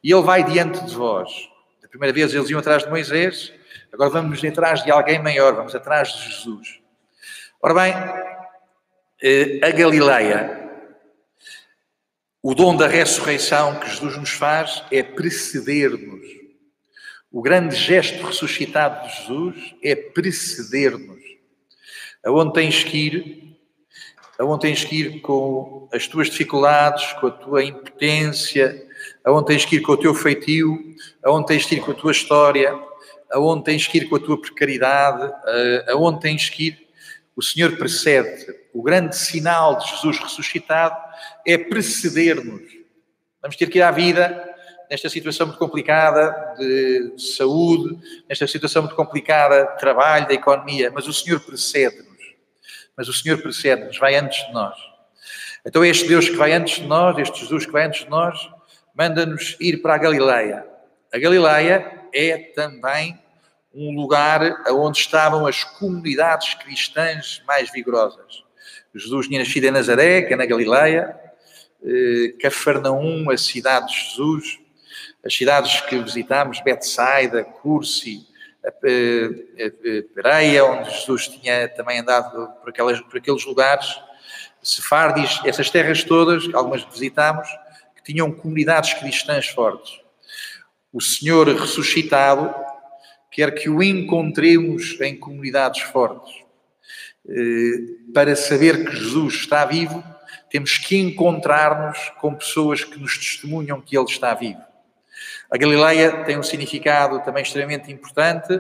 E 0.04 0.12
ele 0.12 0.22
vai 0.22 0.44
diante 0.44 0.86
de 0.86 0.96
vós. 0.96 1.50
Da 1.82 1.88
primeira 1.88 2.13
vez 2.13 2.32
eles 2.32 2.50
iam 2.50 2.60
atrás 2.60 2.84
de 2.84 2.89
Moisés, 2.89 3.52
agora 3.91 4.12
vamos 4.12 4.44
atrás 4.46 4.84
de 4.84 4.91
alguém 4.91 5.18
maior, 5.18 5.56
vamos 5.56 5.74
atrás 5.74 6.10
de 6.10 6.30
Jesus. 6.30 6.80
Ora 7.60 7.74
bem, 7.74 7.94
eh, 9.24 9.60
a 9.68 9.72
Galileia, 9.72 10.70
o 12.44 12.54
dom 12.54 12.78
da 12.78 12.86
ressurreição 12.86 13.80
que 13.80 13.89
Jesus 13.89 14.15
nos 14.18 14.30
faz 14.30 14.84
é 14.91 15.02
preceder-nos 15.02 16.44
o 17.36 17.41
grande 17.41 17.76
gesto 17.76 18.26
ressuscitado 18.26 19.06
de 19.06 19.13
Jesus 19.17 19.76
é 19.84 19.93
preceder-nos. 19.93 21.21
Aonde 22.24 22.54
tens 22.54 22.82
que 22.82 22.98
ir, 22.98 23.58
aonde 24.39 24.62
tens 24.62 24.86
que 24.86 25.02
ir 25.02 25.19
com 25.19 25.89
as 25.91 26.08
tuas 26.08 26.30
dificuldades, 26.30 27.12
com 27.19 27.28
a 27.28 27.32
tua 27.32 27.62
impotência, 27.62 28.88
aonde 29.21 29.48
tens 29.48 29.65
que 29.65 29.76
ir 29.76 29.82
com 29.82 29.91
o 29.91 29.98
teu 29.98 30.15
feitio, 30.15 30.95
aonde 31.21 31.48
tens 31.48 31.65
que 31.65 31.76
ir 31.76 31.82
com 31.82 31.91
a 31.91 31.93
tua 31.95 32.13
história, 32.13 32.74
aonde 33.30 33.65
tens 33.65 33.86
que 33.86 33.98
ir 33.98 34.08
com 34.08 34.15
a 34.15 34.19
tua 34.21 34.39
precariedade, 34.39 35.30
aonde 35.89 36.21
tens 36.21 36.50
que 36.50 36.67
ir, 36.67 36.88
o 37.36 37.41
Senhor 37.43 37.76
precede. 37.76 38.48
O 38.74 38.82
grande 38.82 39.13
sinal 39.13 39.78
de 39.78 39.89
Jesus 39.89 40.19
ressuscitado 40.19 40.95
é 41.45 41.58
preceder-nos. 41.58 42.63
Vamos 43.41 43.58
ter 43.58 43.69
que 43.69 43.80
ir 43.80 43.82
à 43.82 43.91
vida 43.91 44.55
nesta 44.89 45.10
situação 45.10 45.48
muito 45.48 45.60
complicada 45.60 46.56
de 46.58 47.15
saúde, 47.36 47.98
nesta 48.30 48.48
situação 48.48 48.84
muito 48.84 48.95
complicada 48.95 49.65
de 49.65 49.80
trabalho, 49.80 50.28
da 50.28 50.34
economia, 50.34 50.91
mas 50.93 51.08
o 51.08 51.13
Senhor 51.13 51.39
precede-nos. 51.39 52.06
Mas 52.95 53.08
o 53.08 53.13
Senhor 53.13 53.41
precede-nos, 53.41 53.98
vai 53.98 54.15
antes 54.15 54.45
de 54.45 54.54
nós. 54.54 54.76
Então 55.65 55.84
este 55.84 56.08
Deus 56.08 56.30
que 56.30 56.36
vai 56.36 56.54
antes 56.54 56.76
de 56.76 56.88
nós, 56.88 57.17
este 57.17 57.39
Jesus 57.39 57.65
que 57.65 57.71
vai 57.71 57.86
antes 57.86 58.04
de 58.04 58.10
nós, 58.10 58.50
manda-nos 58.93 59.58
ir 59.60 59.82
para 59.82 59.95
a 59.95 59.98
Galileia. 59.98 60.65
A 61.13 61.17
Galileia 61.17 62.08
é 62.13 62.38
também 62.56 63.19
um 63.74 63.93
lugar 63.93 64.63
onde 64.69 65.00
estavam 65.00 65.45
as 65.45 65.63
comunidades 65.63 66.54
cristãs 66.54 67.43
mais 67.45 67.69
vigorosas. 67.71 68.43
Jesus 68.93 69.28
tinha 69.28 69.39
nascido 69.39 69.65
em 69.65 69.71
Nazaré, 69.71 70.21
que 70.21 70.34
é 70.34 70.38
na 70.38 70.45
Galileia, 70.45 71.19
eh, 71.84 72.34
Cafarnaum, 72.39 73.30
a 73.30 73.38
cidade 73.38 73.88
de 73.88 74.10
Jesus, 74.10 74.60
as 75.25 75.35
cidades 75.35 75.81
que 75.81 75.97
visitámos, 75.97 76.61
Betsaida, 76.61 77.43
Cursi, 77.43 78.27
Pereia, 80.13 80.65
onde 80.65 80.91
Jesus 80.91 81.27
tinha 81.27 81.67
também 81.69 81.99
andado 81.99 82.47
por, 82.59 82.69
aquelas, 82.69 83.01
por 83.01 83.17
aqueles 83.17 83.43
lugares, 83.45 83.99
Sefardis, 84.61 85.39
essas 85.45 85.69
terras 85.69 86.03
todas, 86.03 86.43
algumas 86.53 86.83
visitámos, 86.83 87.47
que 87.95 88.03
tinham 88.03 88.31
comunidades 88.31 88.93
cristãs 88.93 89.47
fortes. 89.47 89.99
O 90.91 91.01
Senhor 91.01 91.47
ressuscitado 91.47 92.53
quer 93.31 93.53
que 93.53 93.69
o 93.69 93.83
encontremos 93.83 94.99
em 95.01 95.17
comunidades 95.17 95.81
fortes. 95.81 96.33
Eh, 97.27 98.11
para 98.13 98.35
saber 98.35 98.85
que 98.85 98.95
Jesus 98.95 99.35
está 99.35 99.65
vivo, 99.65 100.03
temos 100.49 100.77
que 100.77 100.95
encontrar-nos 100.95 102.11
com 102.21 102.33
pessoas 102.33 102.83
que 102.83 102.97
nos 102.99 103.17
testemunham 103.17 103.81
que 103.81 103.97
Ele 103.97 104.05
está 104.05 104.33
vivo. 104.33 104.61
A 105.51 105.58
Galileia 105.58 106.23
tem 106.23 106.38
um 106.38 106.43
significado 106.43 107.19
também 107.21 107.43
extremamente 107.43 107.91
importante 107.91 108.53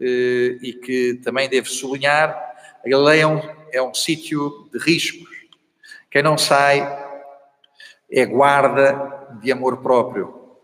eh, 0.00 0.58
e 0.60 0.72
que 0.72 1.20
também 1.24 1.48
deve 1.48 1.68
sublinhar. 1.68 2.30
A 2.84 2.88
Galileia 2.88 3.22
é 3.22 3.26
um, 3.26 3.40
é 3.72 3.82
um 3.82 3.94
sítio 3.94 4.68
de 4.72 4.78
riscos. 4.78 5.30
Quem 6.10 6.22
não 6.22 6.36
sai 6.36 6.80
é 8.10 8.26
guarda 8.26 9.38
de 9.40 9.50
amor 9.50 9.78
próprio. 9.78 10.58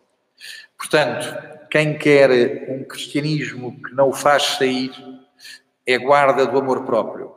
Portanto, 0.77 1.67
quem 1.71 1.97
quer 1.97 2.31
um 2.69 2.85
cristianismo 2.85 3.83
que 3.83 3.95
não 3.95 4.11
o 4.11 4.13
faz 4.13 4.43
sair 4.59 4.93
é 5.87 5.97
guarda 5.99 6.47
do 6.47 6.59
amor 6.59 6.85
próprio. 6.85 7.35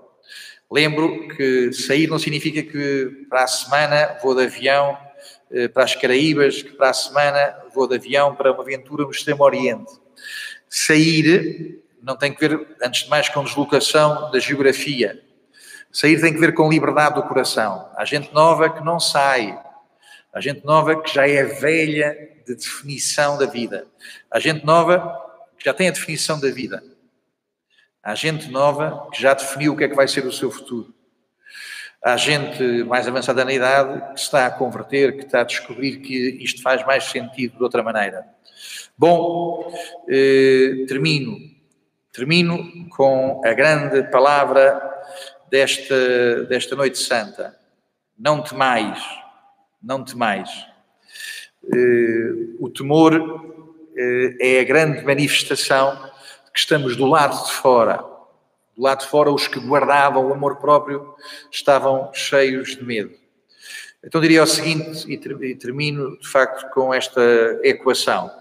Lembro 0.69 1.27
que 1.29 1.71
sair 1.73 2.07
não 2.07 2.19
significa 2.19 2.61
que 2.63 3.25
para 3.29 3.43
a 3.43 3.47
semana 3.47 4.17
vou 4.21 4.35
de 4.35 4.43
avião 4.43 4.97
para 5.73 5.83
as 5.83 5.95
Caraíbas, 5.95 6.61
que 6.61 6.71
para 6.71 6.89
a 6.89 6.93
semana 6.93 7.55
vou 7.73 7.87
de 7.87 7.95
avião 7.95 8.35
para 8.35 8.51
uma 8.51 8.61
aventura 8.61 9.03
no 9.03 9.11
Extremo 9.11 9.43
Oriente. 9.43 9.91
Sair 10.69 11.81
não 12.01 12.15
tem 12.15 12.33
que 12.33 12.47
ver, 12.47 12.67
antes 12.81 13.03
de 13.03 13.09
mais, 13.09 13.29
com 13.29 13.43
deslocação 13.43 14.31
da 14.31 14.39
geografia. 14.39 15.21
Sair 15.91 16.19
tem 16.19 16.33
que 16.33 16.39
ver 16.39 16.53
com 16.53 16.69
liberdade 16.69 17.15
do 17.15 17.23
coração. 17.23 17.89
Há 17.95 18.05
gente 18.05 18.33
nova 18.33 18.69
que 18.69 18.83
não 18.83 18.99
sai. 18.99 19.59
Há 20.33 20.39
gente 20.39 20.65
nova 20.65 21.01
que 21.01 21.13
já 21.13 21.27
é 21.27 21.43
velha 21.43 22.17
de 22.45 22.55
definição 22.55 23.37
da 23.37 23.45
vida. 23.45 23.87
Há 24.29 24.39
gente 24.39 24.65
nova 24.65 25.19
que 25.57 25.65
já 25.65 25.73
tem 25.73 25.89
a 25.89 25.91
definição 25.91 26.39
da 26.39 26.49
vida. 26.49 26.81
Há 28.01 28.15
gente 28.15 28.49
nova 28.49 29.09
que 29.11 29.21
já 29.21 29.33
definiu 29.33 29.73
o 29.73 29.77
que 29.77 29.83
é 29.83 29.89
que 29.89 29.95
vai 29.95 30.07
ser 30.07 30.25
o 30.25 30.31
seu 30.31 30.49
futuro. 30.49 30.93
Há 32.03 32.17
gente 32.17 32.83
mais 32.85 33.07
avançada 33.07 33.45
na 33.45 33.53
idade 33.53 34.13
que 34.15 34.19
está 34.19 34.47
a 34.47 34.51
converter, 34.51 35.17
que 35.17 35.23
está 35.23 35.41
a 35.41 35.43
descobrir 35.43 35.97
que 35.97 36.43
isto 36.43 36.59
faz 36.59 36.83
mais 36.83 37.03
sentido 37.03 37.57
de 37.57 37.63
outra 37.63 37.83
maneira. 37.83 38.25
Bom, 38.97 39.71
eh, 40.09 40.85
termino. 40.87 41.37
Termino 42.11 42.89
com 42.89 43.39
a 43.45 43.53
grande 43.53 44.01
palavra 44.09 44.81
desta, 45.51 46.43
desta 46.45 46.75
noite 46.75 46.97
santa. 46.97 47.55
Não 48.17 48.41
temais, 48.41 48.99
não 49.81 50.03
temais. 50.03 50.49
Eh, 51.71 52.31
o 52.59 52.67
temor 52.67 53.13
eh, 53.95 54.57
é 54.57 54.59
a 54.59 54.63
grande 54.63 55.05
manifestação 55.05 55.93
de 56.45 56.51
que 56.51 56.59
estamos 56.59 56.95
do 56.97 57.05
lado 57.05 57.45
de 57.45 57.51
fora 57.51 58.10
do 58.75 58.83
lado 58.83 59.01
de 59.01 59.07
fora, 59.07 59.31
os 59.31 59.47
que 59.47 59.59
guardavam 59.59 60.27
o 60.27 60.33
amor 60.33 60.57
próprio 60.57 61.15
estavam 61.51 62.11
cheios 62.13 62.75
de 62.75 62.83
medo. 62.83 63.11
Então 64.03 64.19
diria 64.19 64.41
o 64.41 64.47
seguinte, 64.47 65.05
e 65.11 65.55
termino 65.55 66.17
de 66.17 66.27
facto 66.27 66.69
com 66.73 66.93
esta 66.93 67.21
equação: 67.63 68.31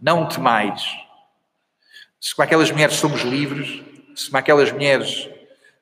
não 0.00 0.28
temais. 0.28 0.82
Se 2.20 2.34
com 2.34 2.42
aquelas 2.42 2.70
mulheres 2.70 2.96
somos 2.96 3.20
livres, 3.20 3.82
se 4.14 4.30
com 4.30 4.36
aquelas 4.36 4.72
mulheres 4.72 5.28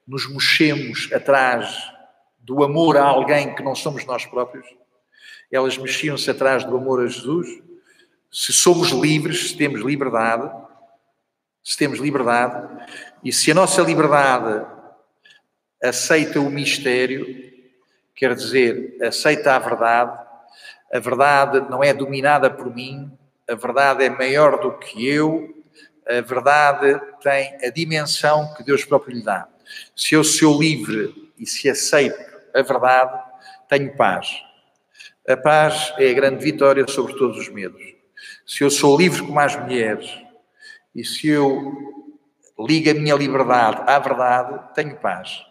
nos 0.07 0.29
mexemos 0.31 1.11
atrás 1.13 1.91
do 2.39 2.63
amor 2.63 2.99
a 2.99 3.05
alguém 3.05 3.55
que 3.55 3.63
não 3.63 3.75
somos 3.75 4.05
nós 4.05 4.27
próprios, 4.27 4.67
elas 5.51 5.79
mexiam-se 5.79 6.31
atrás 6.31 6.65
do 6.65 6.77
amor 6.77 7.03
a 7.03 7.07
Jesus. 7.07 7.49
Se 8.31 8.53
somos 8.53 8.91
livres, 8.91 9.51
se 9.51 9.57
temos 9.57 9.81
liberdade, 9.81 10.51
se 11.65 11.79
temos 11.79 11.99
liberdade, 11.99 12.85
e 13.25 13.33
se 13.33 13.51
a 13.51 13.55
nossa 13.55 13.81
liberdade 13.81 14.67
aceita 15.83 16.39
o 16.39 16.51
mistério, 16.51 17.53
quer 18.15 18.35
dizer, 18.35 18.99
aceita 19.03 19.57
a 19.57 19.59
verdade, 19.59 20.21
a 20.93 20.99
verdade 20.99 21.61
não 21.71 21.83
é 21.83 21.95
dominada 21.95 22.51
por 22.51 22.73
mim, 22.75 23.11
a 23.49 23.55
verdade 23.55 24.05
é 24.05 24.11
maior 24.11 24.61
do 24.61 24.79
que 24.79 25.09
eu, 25.09 25.65
a 26.07 26.21
verdade 26.21 27.01
tem 27.23 27.57
a 27.67 27.71
dimensão 27.71 28.53
que 28.55 28.63
Deus 28.63 28.85
próprio 28.85 29.17
lhe 29.17 29.23
dá. 29.23 29.49
Se 29.97 30.15
eu 30.15 30.23
sou 30.23 30.61
livre 30.61 31.33
e 31.39 31.47
se 31.47 31.69
aceito 31.71 32.23
a 32.55 32.61
verdade, 32.61 33.23
tenho 33.69 33.97
paz. 33.97 34.29
A 35.27 35.37
paz 35.37 35.95
é 35.97 36.11
a 36.11 36.13
grande 36.13 36.45
vitória 36.45 36.87
sobre 36.87 37.15
todos 37.15 37.39
os 37.39 37.49
medos. 37.49 37.83
Se 38.47 38.63
eu 38.63 38.71
sou 38.71 38.97
livre 38.99 39.23
como 39.23 39.41
as 39.41 39.57
mulheres 39.57 40.24
e 40.95 41.05
se 41.05 41.29
eu 41.29 42.05
liga 42.59 42.93
a 42.93 42.95
minha 42.95 43.15
liberdade 43.15 43.83
à 43.87 43.99
verdade, 43.99 44.75
tenho 44.75 44.97
paz. 44.97 45.43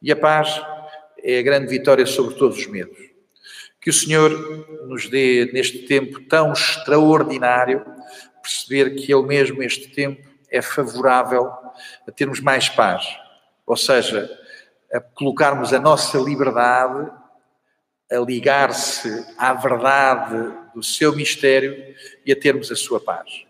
E 0.00 0.12
a 0.12 0.16
paz 0.16 0.62
é 1.22 1.38
a 1.38 1.42
grande 1.42 1.68
vitória 1.68 2.04
sobre 2.04 2.34
todos 2.34 2.58
os 2.58 2.66
medos. 2.66 2.98
Que 3.80 3.90
o 3.90 3.92
Senhor 3.92 4.30
nos 4.86 5.08
dê, 5.08 5.50
neste 5.52 5.86
tempo 5.86 6.20
tão 6.28 6.52
extraordinário, 6.52 7.84
perceber 8.42 8.94
que 8.96 9.12
Ele 9.12 9.26
mesmo, 9.26 9.62
este 9.62 9.88
tempo, 9.88 10.28
é 10.50 10.60
favorável 10.60 11.50
a 12.06 12.12
termos 12.12 12.40
mais 12.40 12.68
paz. 12.68 13.04
Ou 13.66 13.76
seja, 13.76 14.30
a 14.92 15.00
colocarmos 15.00 15.72
a 15.72 15.80
nossa 15.80 16.18
liberdade 16.18 17.10
a 18.10 18.18
ligar-se 18.18 19.26
à 19.38 19.54
verdade 19.54 20.52
do 20.74 20.82
seu 20.82 21.16
mistério 21.16 21.94
e 22.26 22.32
a 22.32 22.36
termos 22.36 22.70
a 22.70 22.76
sua 22.76 23.00
paz. 23.00 23.46